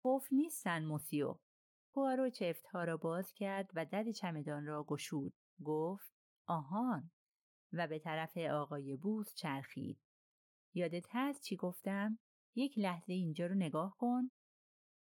قفل 0.04 0.36
نیستن 0.36 0.86
موسیو. 0.86 1.36
پوارو 1.94 2.30
چفتها 2.30 2.84
را 2.84 2.98
باز 2.98 3.34
کرد 3.34 3.70
و 3.76 3.86
در 3.86 4.12
چمدان 4.12 4.66
را 4.66 4.84
گشود. 4.84 5.34
گفت 5.64 6.14
آهان 6.46 7.12
و 7.74 7.88
به 7.88 8.00
طرف 8.00 8.38
آقای 8.38 8.96
بوس 8.96 9.34
چرخید. 9.36 10.00
یادت 10.74 11.06
هست 11.10 11.42
چی 11.42 11.56
گفتم؟ 11.56 12.20
یک 12.56 12.80
لحظه 12.80 13.14
اینجا 13.14 13.46
رو 13.46 13.56
نگاه 13.56 13.98
کن 13.98 14.32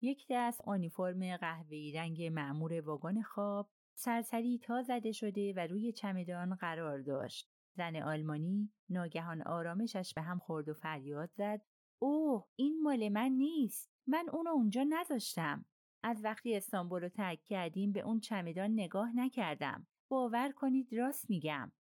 یک 0.03 0.27
دست 0.31 0.61
آنیفرم 0.61 1.37
قهوه‌ای 1.37 1.93
رنگ 1.93 2.23
معمور 2.23 2.81
واگن 2.81 3.23
خواب 3.23 3.71
سرسری 3.95 4.59
تا 4.59 4.83
زده 4.83 5.13
شده 5.13 5.53
و 5.57 5.67
روی 5.67 5.93
چمدان 5.93 6.55
قرار 6.55 7.01
داشت. 7.01 7.51
زن 7.77 7.97
آلمانی 7.97 8.73
ناگهان 8.89 9.43
آرامشش 9.43 10.13
به 10.15 10.23
هم 10.23 10.39
خورد 10.39 10.69
و 10.69 10.75
فریاد 10.75 11.31
زد. 11.33 11.61
اوه 11.99 12.47
این 12.57 12.83
مال 12.83 13.09
من 13.09 13.29
نیست. 13.29 13.91
من 14.07 14.27
اونو 14.33 14.51
اونجا 14.51 14.87
نذاشتم. 14.89 15.65
از 16.03 16.25
وقتی 16.25 16.57
استانبول 16.57 17.03
رو 17.03 17.09
ترک 17.09 17.43
کردیم 17.45 17.93
به 17.93 18.01
اون 18.01 18.21
چمدان 18.21 18.71
نگاه 18.71 19.17
نکردم. 19.17 19.87
باور 20.09 20.53
کنید 20.53 20.93
راست 20.93 21.31
میگم. 21.31 21.73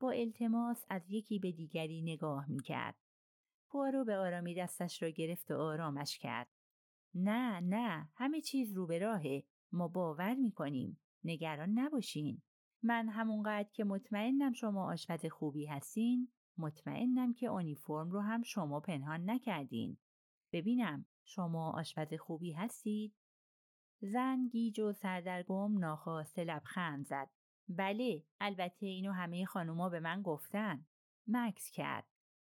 با 0.00 0.10
التماس 0.10 0.84
از 0.90 1.02
یکی 1.08 1.38
به 1.38 1.52
دیگری 1.52 2.02
نگاه 2.02 2.50
می‌کرد. 2.50 2.94
پوارو 3.68 4.04
به 4.04 4.16
آرامی 4.16 4.54
دستش 4.54 5.02
را 5.02 5.08
گرفت 5.08 5.50
و 5.50 5.54
آرامش 5.54 6.18
کرد. 6.18 6.57
نه 7.14 7.60
نه 7.60 8.08
همه 8.14 8.40
چیز 8.40 8.76
رو 8.76 8.86
به 8.86 8.98
راهه. 8.98 9.44
ما 9.72 9.88
باور 9.88 10.34
می‌کنیم. 10.34 11.00
نگران 11.24 11.78
نباشین. 11.78 12.42
من 12.82 13.08
همونقدر 13.08 13.68
که 13.72 13.84
مطمئنم 13.84 14.52
شما 14.52 14.92
آشپز 14.92 15.26
خوبی 15.26 15.66
هستین 15.66 16.28
مطمئنم 16.58 17.34
که 17.34 17.46
اونیفرم 17.46 18.10
رو 18.10 18.20
هم 18.20 18.42
شما 18.42 18.80
پنهان 18.80 19.30
نکردین. 19.30 19.96
ببینم 20.52 21.06
شما 21.24 21.70
آشپز 21.70 22.14
خوبی 22.14 22.52
هستید؟ 22.52 23.14
زن 24.00 24.48
گیج 24.48 24.80
و 24.80 24.92
سردرگم 24.92 25.78
ناخواسته 25.78 26.44
لبخند 26.44 27.06
زد. 27.06 27.30
بله 27.68 28.24
البته 28.40 28.86
اینو 28.86 29.12
همه 29.12 29.44
خانوما 29.44 29.88
به 29.88 30.00
من 30.00 30.22
گفتن. 30.22 30.86
مکس 31.26 31.70
کرد. 31.70 32.06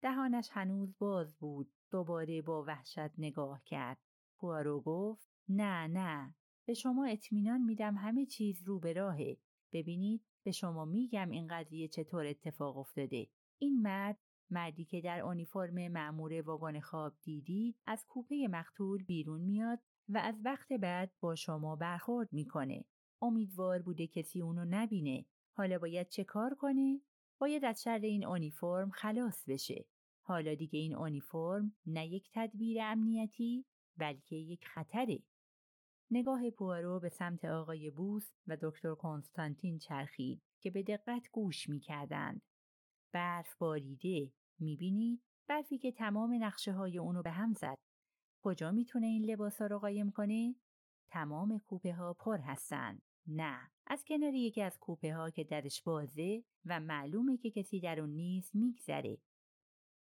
دهانش 0.03 0.49
هنوز 0.53 0.95
باز 0.99 1.37
بود. 1.37 1.73
دوباره 1.91 2.43
با 2.43 2.65
وحشت 2.65 3.19
نگاه 3.19 3.63
کرد. 3.65 3.99
پوارو 4.41 4.81
گفت 4.81 5.29
نه 5.49 5.87
نه 5.87 6.35
به 6.67 6.75
شما 6.75 7.07
اطمینان 7.07 7.61
میدم 7.61 7.95
همه 7.95 8.27
چیز 8.27 8.63
رو 8.63 8.81
به 8.81 8.93
راهه 8.93 9.37
ببینید 9.73 10.25
به 10.43 10.51
شما 10.51 10.85
میگم 10.85 11.31
این 11.31 11.47
قضیه 11.51 11.89
چطور 11.89 12.27
اتفاق 12.27 12.79
افتاده 12.79 13.27
این 13.59 13.83
مرد 13.83 14.19
مردی 14.51 14.85
که 14.85 15.01
در 15.01 15.23
آنیفرم 15.23 15.89
معمور 15.89 16.43
واگن 16.43 16.81
خواب 16.81 17.15
دیدید 17.23 17.77
از 17.87 18.05
کوپه 18.09 18.49
مقتول 18.51 19.05
بیرون 19.05 19.41
میاد 19.41 19.79
و 20.09 20.19
از 20.19 20.35
وقت 20.45 20.73
بعد 20.73 21.13
با 21.21 21.35
شما 21.35 21.77
برخورد 21.77 22.33
می‌کنه. 22.33 22.85
امیدوار 23.23 23.83
بوده 23.83 24.07
کسی 24.07 24.41
اونو 24.41 24.65
نبینه. 24.65 25.25
حالا 25.53 25.79
باید 25.79 26.09
چه 26.09 26.25
کار 26.25 26.55
کنه؟ 26.55 27.01
باید 27.39 27.65
از 27.65 27.83
شر 27.83 27.99
این 27.99 28.27
آنیفرم 28.27 28.91
خلاص 28.91 29.45
بشه. 29.49 29.87
حالا 30.23 30.55
دیگه 30.55 30.79
این 30.79 30.95
آنیفرم 30.95 31.77
نه 31.87 32.07
یک 32.07 32.31
تدبیر 32.33 32.79
امنیتی 32.81 33.65
بلکه 34.01 34.37
یک 34.37 34.65
خطره. 34.65 35.23
نگاه 36.11 36.51
پوارو 36.51 37.01
به 37.01 37.09
سمت 37.09 37.45
آقای 37.45 37.91
بوس 37.91 38.33
و 38.47 38.57
دکتر 38.61 38.95
کنستانتین 38.95 39.79
چرخید 39.79 40.43
که 40.61 40.71
به 40.71 40.83
دقت 40.83 41.29
گوش 41.33 41.69
می‌کردند. 41.69 42.43
برف 43.13 43.57
باریده 43.57 44.33
می‌بینید 44.59 45.23
برفی 45.47 45.79
که 45.79 45.93
تمام 45.93 46.45
نقشه 46.45 46.73
های 46.73 46.99
اونو 46.99 47.23
به 47.23 47.31
هم 47.31 47.53
زد. 47.53 47.79
کجا 48.43 48.71
می‌تونه 48.71 49.07
این 49.07 49.25
لباس 49.25 49.61
ها 49.61 49.67
رو 49.67 49.79
قایم 49.79 50.11
کنه؟ 50.11 50.55
تمام 51.11 51.59
کوپه 51.59 51.95
ها 51.95 52.15
پر 52.15 52.39
هستند. 52.39 53.03
نه 53.27 53.71
از 53.87 54.05
کنار 54.05 54.35
یکی 54.35 54.63
از 54.63 54.79
کوپه 54.79 55.15
ها 55.15 55.31
که 55.31 55.45
درش 55.45 55.83
بازه 55.83 56.45
و 56.65 56.81
معلومه 56.81 57.37
که 57.37 57.51
کسی 57.51 57.81
در 57.81 58.01
اون 58.01 58.11
نیست 58.11 58.55
میگذره 58.55 59.19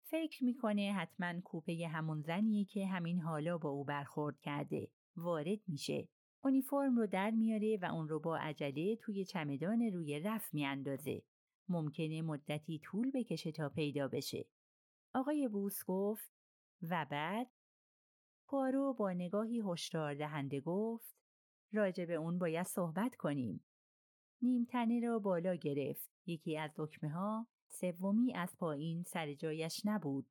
فکر 0.10 0.44
می‌کنه 0.44 0.94
حتما 0.94 1.42
کوپه 1.42 1.88
همون 1.88 2.22
زنیه 2.22 2.66
که 2.66 2.88
همین 2.88 3.20
حالا 3.20 3.58
با 3.58 3.70
او 3.70 3.84
برخورد 3.84 4.40
کرده. 4.40 4.88
وارد 5.16 5.60
میشه. 5.68 6.08
اونیفرم 6.44 6.98
رو 6.98 7.08
در 7.08 7.32
میاره 7.32 7.78
و 7.82 7.86
اون 7.86 8.10
رو 8.10 8.20
با 8.20 8.38
عجله 8.38 8.96
توی 8.96 9.26
چمدان 9.26 9.82
روی 9.82 10.20
رف 10.20 10.54
میاندازه. 10.54 11.24
ممکنه 11.70 12.22
مدتی 12.22 12.80
طول 12.80 13.12
بکشه 13.12 13.52
تا 13.52 13.70
پیدا 13.70 14.08
بشه. 14.08 14.46
آقای 15.14 15.48
بوس 15.48 15.86
گفت 15.86 16.32
و 16.82 17.06
بعد؟ 17.12 17.48
پارو 18.48 18.94
با 18.94 19.14
نگاهی 19.14 19.64
هشدار 19.66 20.16
دهنده 20.16 20.62
گفت 20.62 21.16
راجع 21.74 22.06
به 22.06 22.14
اون 22.14 22.40
باید 22.40 22.66
صحبت 22.66 23.16
کنیم. 23.16 23.66
نیمتنه 24.42 25.00
را 25.00 25.20
بالا 25.20 25.56
گرفت. 25.56 26.12
یکی 26.26 26.58
از 26.58 26.72
دکمه 26.76 27.10
ها 27.10 27.48
سومی 27.80 28.34
از 28.34 28.58
پایین 28.58 29.04
سر 29.04 29.34
جایش 29.34 29.82
نبود. 29.86 30.28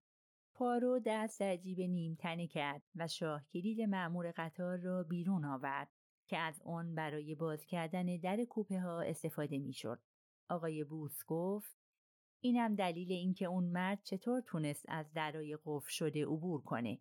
پارو 0.54 1.00
دست 1.06 1.40
در 1.40 1.56
جیب 1.56 1.80
نیمتنه 1.80 2.46
کرد 2.46 2.82
و 2.96 3.09
شاه 3.09 3.46
کلید 3.52 3.80
معمور 3.80 4.32
قطار 4.37 4.78
را 4.78 5.02
بیرون 5.02 5.44
آورد 5.44 5.88
که 6.26 6.38
از 6.38 6.62
آن 6.64 6.94
برای 6.94 7.35
باز 7.35 7.66
کردن 7.66 8.16
در 8.16 8.44
کوپه 8.44 8.80
ها 8.80 9.00
استفاده 9.00 9.59
می‌شد. 9.59 10.00
آقای 10.48 10.85
بوس 10.85 11.24
گفت 11.26 11.76
اینم 12.40 12.74
دلیل 12.74 13.12
اینکه 13.12 13.44
اون 13.44 13.64
مرد 13.64 14.02
چطور 14.02 14.40
تونست 14.40 14.85
از 14.88 15.12
درای 15.12 15.59
قفل 15.64 15.90
شده 15.90 16.24
عبور 16.26 16.62
کنه. 16.62 17.00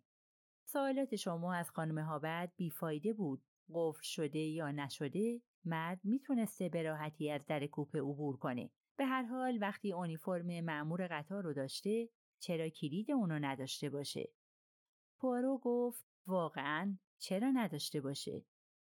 سوالات 0.64 1.16
شما 1.16 1.54
از 1.54 1.70
خانم 1.70 1.98
هابرد 1.98 2.52
بیفایده 2.56 3.12
بود 3.12 3.42
قفل 3.74 4.02
شده 4.02 4.38
یا 4.38 4.70
نشده 4.70 5.42
مرد 5.64 6.00
می‌تونسته 6.04 6.68
به 6.68 6.82
راحتی 6.82 7.30
از 7.30 7.46
در 7.46 7.66
کوپه 7.66 8.00
عبور 8.00 8.36
کنه 8.36 8.70
به 8.96 9.06
هر 9.06 9.22
حال 9.22 9.58
وقتی 9.60 9.92
اونیفرم 9.92 10.60
معمور 10.60 11.06
قطار 11.06 11.42
رو 11.42 11.52
داشته 11.54 12.08
چرا 12.38 12.68
کلید 12.68 13.10
اونو 13.10 13.38
نداشته 13.38 13.90
باشه؟ 13.90 14.32
پوارو 15.18 15.58
گفت 15.62 16.06
واقعا 16.26 16.98
چرا 17.18 17.50
نداشته 17.50 18.00
باشه؟ 18.00 18.44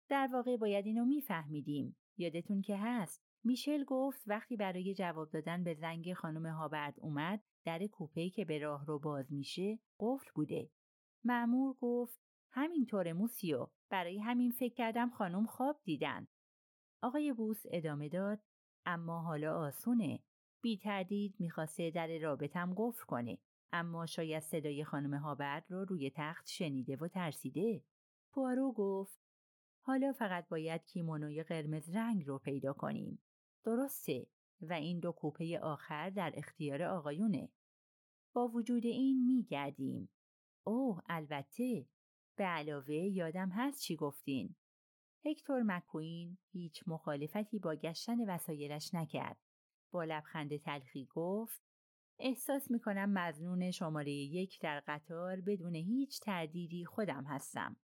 در 0.08 0.28
واقع 0.32 0.56
باید 0.56 0.86
اینو 0.86 1.04
میفهمیدیم. 1.04 1.96
یادتون 2.16 2.62
که 2.62 2.76
هست. 2.76 3.22
میشل 3.44 3.84
گفت 3.84 4.22
وقتی 4.26 4.56
برای 4.56 4.94
جواب 4.94 5.30
دادن 5.30 5.64
به 5.64 5.74
زنگ 5.74 6.14
خانم 6.14 6.46
هابرد 6.46 6.94
اومد 7.00 7.42
در 7.64 7.86
کوپه 7.86 8.30
که 8.30 8.44
به 8.44 8.58
راه 8.58 8.86
رو 8.86 8.98
باز 8.98 9.32
میشه 9.32 9.78
قفل 10.00 10.30
بوده. 10.34 10.70
معمور 11.24 11.76
گفت 11.80 12.20
همینطور 12.50 13.12
موسیو. 13.12 13.66
برای 13.90 14.18
همین 14.18 14.50
فکر 14.50 14.74
کردم 14.74 15.10
خانم 15.10 15.46
خواب 15.46 15.80
دیدن. 15.84 16.26
آقای 17.02 17.32
بوس 17.32 17.62
ادامه 17.70 18.08
داد 18.08 18.40
اما 18.86 19.20
حالا 19.20 19.58
آسونه. 19.58 20.20
بی 20.62 20.78
تردید 20.78 21.34
می‌خواسته 21.38 21.90
در 21.90 22.18
رابطم 22.18 22.74
گفر 22.74 23.04
کنه. 23.04 23.38
اما 23.72 24.06
شاید 24.06 24.42
صدای 24.42 24.84
خانم 24.84 25.14
هابرد 25.14 25.64
رو 25.68 25.84
روی 25.84 26.12
تخت 26.14 26.46
شنیده 26.46 26.96
و 26.96 27.08
ترسیده. 27.08 27.82
پوارو 28.32 28.72
گفت 28.72 29.20
حالا 29.80 30.12
فقط 30.12 30.48
باید 30.48 30.84
کیمونوی 30.84 31.42
قرمز 31.42 31.96
رنگ 31.96 32.26
رو 32.26 32.38
پیدا 32.38 32.72
کنیم. 32.72 33.18
درسته 33.64 34.26
و 34.60 34.72
این 34.72 35.00
دو 35.00 35.12
کوپه 35.12 35.58
آخر 35.58 36.10
در 36.10 36.32
اختیار 36.36 36.82
آقایونه. 36.82 37.48
با 38.32 38.48
وجود 38.48 38.86
این 38.86 39.26
میگردیم. 39.26 40.08
اوه 40.64 41.02
البته 41.08 41.86
به 42.36 42.44
علاوه 42.44 42.94
یادم 42.94 43.48
هست 43.48 43.80
چی 43.80 43.96
گفتین. 43.96 44.54
هکتور 45.26 45.62
مکوین 45.62 46.38
هیچ 46.52 46.82
مخالفتی 46.86 47.58
با 47.58 47.74
گشتن 47.74 48.30
وسایلش 48.30 48.94
نکرد. 48.94 49.36
با 49.90 50.04
لبخند 50.04 50.56
تلخی 50.56 51.08
گفت 51.14 51.62
احساس 52.18 52.70
می 52.70 52.80
کنم 52.80 53.10
مزنون 53.10 53.70
شماره 53.70 54.10
یک 54.10 54.60
در 54.60 54.82
قطار 54.86 55.40
بدون 55.40 55.74
هیچ 55.74 56.20
تردیدی 56.20 56.84
خودم 56.84 57.24
هستم. 57.24 57.76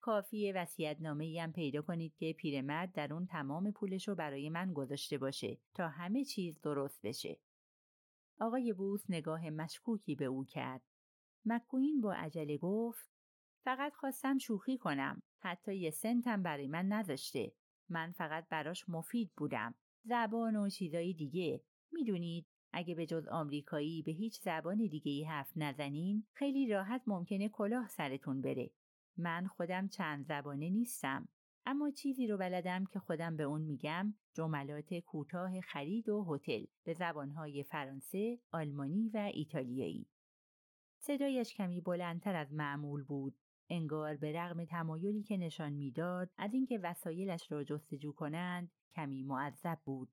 کافی 0.00 0.52
وسیعت 0.52 1.00
نامه 1.00 1.40
هم 1.42 1.52
پیدا 1.52 1.82
کنید 1.82 2.16
که 2.16 2.32
پیرمرد 2.32 2.92
در 2.92 3.12
اون 3.12 3.26
تمام 3.26 3.72
پولش 3.72 4.08
رو 4.08 4.14
برای 4.14 4.50
من 4.50 4.72
گذاشته 4.72 5.18
باشه 5.18 5.58
تا 5.74 5.88
همه 5.88 6.24
چیز 6.24 6.60
درست 6.60 7.02
بشه. 7.02 7.40
آقای 8.40 8.72
بوس 8.72 9.04
نگاه 9.08 9.50
مشکوکی 9.50 10.14
به 10.14 10.24
او 10.24 10.44
کرد. 10.44 10.82
مکوین 11.44 12.00
با 12.00 12.14
عجله 12.14 12.58
گفت 12.58 13.17
فقط 13.68 13.94
خواستم 13.94 14.38
شوخی 14.38 14.78
کنم. 14.78 15.22
حتی 15.38 15.76
یه 15.76 15.90
سنتم 15.90 16.42
برای 16.42 16.68
من 16.68 16.86
نذاشته. 16.86 17.52
من 17.88 18.12
فقط 18.12 18.48
براش 18.48 18.88
مفید 18.88 19.32
بودم. 19.36 19.74
زبان 20.04 20.56
و 20.56 20.68
چیزایی 20.68 21.14
دیگه. 21.14 21.62
می‌دونید 21.92 22.46
اگه 22.72 22.94
به 22.94 23.06
جز 23.06 23.28
آمریکایی 23.28 24.02
به 24.02 24.12
هیچ 24.12 24.40
زبان 24.40 24.76
دیگه 24.76 25.12
ای 25.12 25.24
حرف 25.24 25.52
نزنین 25.56 26.26
خیلی 26.32 26.68
راحت 26.68 27.02
ممکنه 27.06 27.48
کلاه 27.48 27.88
سرتون 27.88 28.40
بره. 28.40 28.70
من 29.16 29.46
خودم 29.46 29.88
چند 29.88 30.24
زبانه 30.24 30.70
نیستم. 30.70 31.28
اما 31.66 31.90
چیزی 31.90 32.26
رو 32.26 32.36
بلدم 32.36 32.84
که 32.84 32.98
خودم 32.98 33.36
به 33.36 33.42
اون 33.42 33.60
میگم 33.60 34.14
جملات 34.34 34.94
کوتاه 34.94 35.60
خرید 35.60 36.08
و 36.08 36.34
هتل 36.34 36.64
به 36.84 36.94
زبانهای 36.94 37.62
فرانسه، 37.62 38.38
آلمانی 38.52 39.08
و 39.14 39.30
ایتالیایی. 39.34 40.06
صدایش 40.98 41.54
کمی 41.54 41.80
بلندتر 41.80 42.34
از 42.34 42.52
معمول 42.52 43.04
بود 43.04 43.34
انگار 43.70 44.16
به 44.16 44.32
رغم 44.32 44.64
تمایلی 44.64 45.22
که 45.22 45.36
نشان 45.36 45.72
می‌داد 45.72 46.30
از 46.36 46.54
اینکه 46.54 46.78
وسایلش 46.78 47.52
را 47.52 47.64
جستجو 47.64 48.12
کنند 48.12 48.70
کمی 48.94 49.22
معذب 49.22 49.78
بود. 49.84 50.08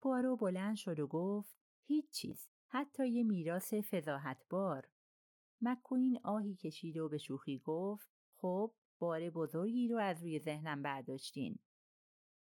پوارو 0.00 0.36
بلند 0.36 0.76
شد 0.76 1.00
و 1.00 1.06
گفت 1.06 1.56
هیچ 1.84 2.10
چیز 2.10 2.48
حتی 2.66 3.08
یه 3.08 3.22
میراث 3.22 3.74
فضاحتبار. 3.74 4.88
مکوین 5.60 6.18
آهی 6.24 6.54
کشید 6.54 6.96
و 6.96 7.08
به 7.08 7.18
شوخی 7.18 7.58
گفت 7.58 8.08
خب 8.36 8.74
بار 8.98 9.30
بزرگی 9.30 9.88
رو 9.88 9.98
از 9.98 10.22
روی 10.22 10.38
ذهنم 10.38 10.82
برداشتین. 10.82 11.58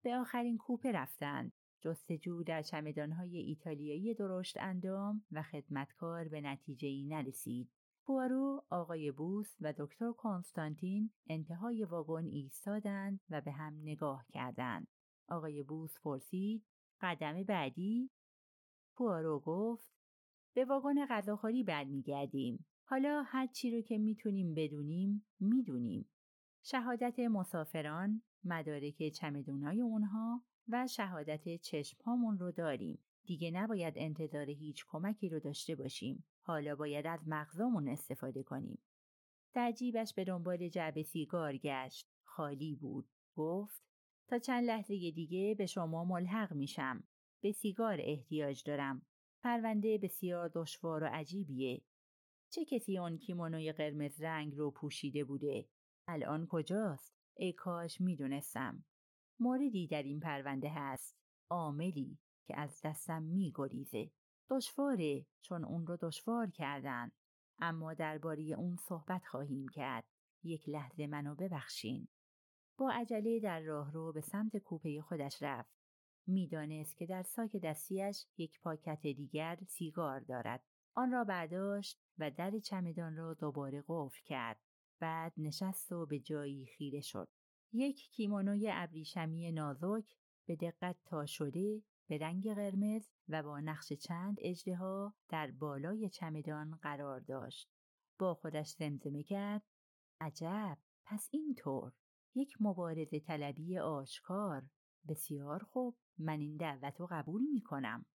به 0.02 0.16
آخرین 0.16 0.58
کوپه 0.58 0.92
رفتند. 0.92 1.54
جستجو 1.82 2.44
در 2.44 2.62
چمدانهای 2.62 3.38
ایتالیایی 3.38 4.14
درشت 4.14 4.58
اندام 4.58 5.26
و 5.32 5.44
خدمتکار 5.44 6.28
به 6.28 6.42
نتیجه 6.42 6.88
ای 6.88 7.06
نرسید. 7.06 7.70
پوارو، 8.06 8.66
آقای 8.70 9.12
بوس 9.12 9.56
و 9.62 9.74
دکتر 9.78 10.12
کنستانتین 10.12 11.12
انتهای 11.28 11.84
واگن 11.84 12.26
ایستادند 12.26 13.20
و 13.30 13.42
به 13.42 13.52
هم 13.52 13.80
نگاه 13.82 14.26
کردند. 14.30 14.88
آقای 15.28 15.64
بوس 15.64 16.00
پرسید: 16.04 16.66
قدم 17.02 17.44
بعدی؟ 17.44 18.10
پوارو 18.96 19.40
گفت: 19.40 19.92
به 20.54 20.66
واگن 20.66 21.06
غذاخوری 21.06 21.64
برمیگردیم. 21.64 22.66
حالا 22.84 23.24
هر 23.28 23.48
چی 23.48 23.76
رو 23.76 23.82
که 23.82 23.98
می‌تونیم 23.98 24.54
بدونیم 24.54 25.26
می‌دونیم. 25.40 26.10
شهادت 26.64 27.20
مسافران، 27.20 28.22
مدارک 28.44 29.10
چمدونای 29.10 29.82
اونها 29.82 30.42
و 30.68 30.88
شهادت 30.88 31.56
چشمهامون 31.62 32.40
رو 32.40 32.52
داریم. 32.52 33.00
دیگه 33.26 33.52
نباید 33.52 33.94
انتظار 33.98 34.50
هیچ 34.50 34.86
کمکی 34.88 35.30
رو 35.30 35.40
داشته 35.40 35.76
باشیم. 35.76 36.26
حالا 36.42 36.76
باید 36.76 37.08
از 37.08 37.28
مغزامون 37.28 37.90
استفاده 37.90 38.44
کنیم. 38.44 38.80
در 39.54 39.72
جیبش 39.72 40.14
به 40.14 40.24
دنبال 40.24 40.70
جعبه 40.70 41.04
سیگار 41.04 41.58
گشت. 41.58 42.08
خالی 42.24 42.76
بود. 42.76 43.10
گفت 43.36 43.84
تا 44.28 44.40
چند 44.40 44.64
لحظه 44.64 45.12
دیگه 45.12 45.56
به 45.58 45.66
شما 45.66 46.06
ملحق 46.06 46.54
میشم. 46.54 47.04
به 47.42 47.52
سیگار 47.52 47.98
احتیاج 48.02 48.64
دارم. 48.64 49.02
پرونده 49.44 49.98
بسیار 49.98 50.52
دشوار 50.54 51.04
و 51.04 51.10
عجیبیه. 51.12 51.82
چه 52.50 52.66
کسی 52.66 52.98
اون 52.98 53.18
کیمونوی 53.18 53.72
قرمز 53.72 54.22
رنگ 54.22 54.56
رو 54.56 54.72
پوشیده 54.72 55.24
بوده؟ 55.24 55.70
الان 56.08 56.48
کجاست؟ 56.48 57.14
ای 57.38 57.54
کاش 57.54 58.02
می‌دونستم. 58.02 58.86
موردی 59.40 59.88
در 59.88 60.04
این 60.04 60.20
پرونده 60.20 60.70
هست. 60.70 61.18
عاملی 61.50 62.18
که 62.44 62.60
از 62.60 62.82
دستم 62.84 63.24
میگریزه. 63.24 64.12
دشواره 64.50 65.26
چون 65.42 65.66
اون 65.66 65.88
رو 65.88 65.98
دشوار 66.02 66.50
کردن. 66.50 67.12
اما 67.60 67.94
درباره 67.94 68.44
اون 68.44 68.76
صحبت 68.76 69.26
خواهیم 69.26 69.68
کرد. 69.68 70.04
یک 70.44 70.70
لحظه 70.70 71.08
منو 71.08 71.36
ببخشین. 71.36 72.08
با 72.78 72.92
عجله 72.92 73.40
در 73.40 73.62
راه 73.62 73.92
رو 73.92 74.12
به 74.12 74.22
سمت 74.22 74.58
کوپه 74.58 75.02
خودش 75.02 75.42
رفت. 75.42 75.82
می‌دانست 76.28 76.98
که 76.98 77.06
در 77.06 77.24
ساک 77.24 77.56
دستیش 77.56 78.26
یک 78.38 78.60
پاکت 78.62 79.02
دیگر 79.02 79.60
سیگار 79.68 80.20
دارد. 80.20 80.64
آن 80.94 81.12
را 81.12 81.24
برداشت 81.24 82.02
و 82.18 82.32
در 82.32 82.60
چمدان 82.60 83.16
را 83.16 83.34
دوباره 83.34 83.84
قفل 83.88 84.24
کرد. 84.26 84.60
بعد 85.00 85.34
نشست 85.38 85.92
و 85.92 86.06
به 86.06 86.20
جایی 86.20 86.66
خیره 86.66 87.02
شد. 87.02 87.28
یک 87.74 88.10
کیمونوی 88.12 88.70
ابریشمی 88.74 89.52
نازک 89.52 90.16
به 90.46 90.56
دقت 90.56 90.96
تا 91.06 91.26
شده 91.26 91.82
به 92.08 92.18
رنگ 92.18 92.54
قرمز 92.54 93.08
و 93.30 93.44
با 93.44 93.60
نقش 93.60 93.94
چند 93.94 94.38
اجدها 94.42 95.14
در 95.30 95.52
بالای 95.52 96.10
چمدان 96.10 96.80
قرار 96.82 97.20
داشت. 97.20 97.70
با 98.20 98.34
خودش 98.34 98.70
زمزمه 98.70 99.24
کرد. 99.24 99.62
عجب! 100.22 100.78
پس 101.06 101.30
اینطور. 101.32 101.94
یک 102.36 102.54
مبارزه 102.60 103.20
طلبی 103.20 103.78
آشکار. 103.78 104.64
بسیار 105.08 105.64
خوب. 105.64 105.98
من 106.18 106.40
این 106.40 106.58
دعوت 106.58 107.00
رو 107.00 107.08
قبول 107.12 107.42
می 107.54 107.62
کنم. 107.62 108.06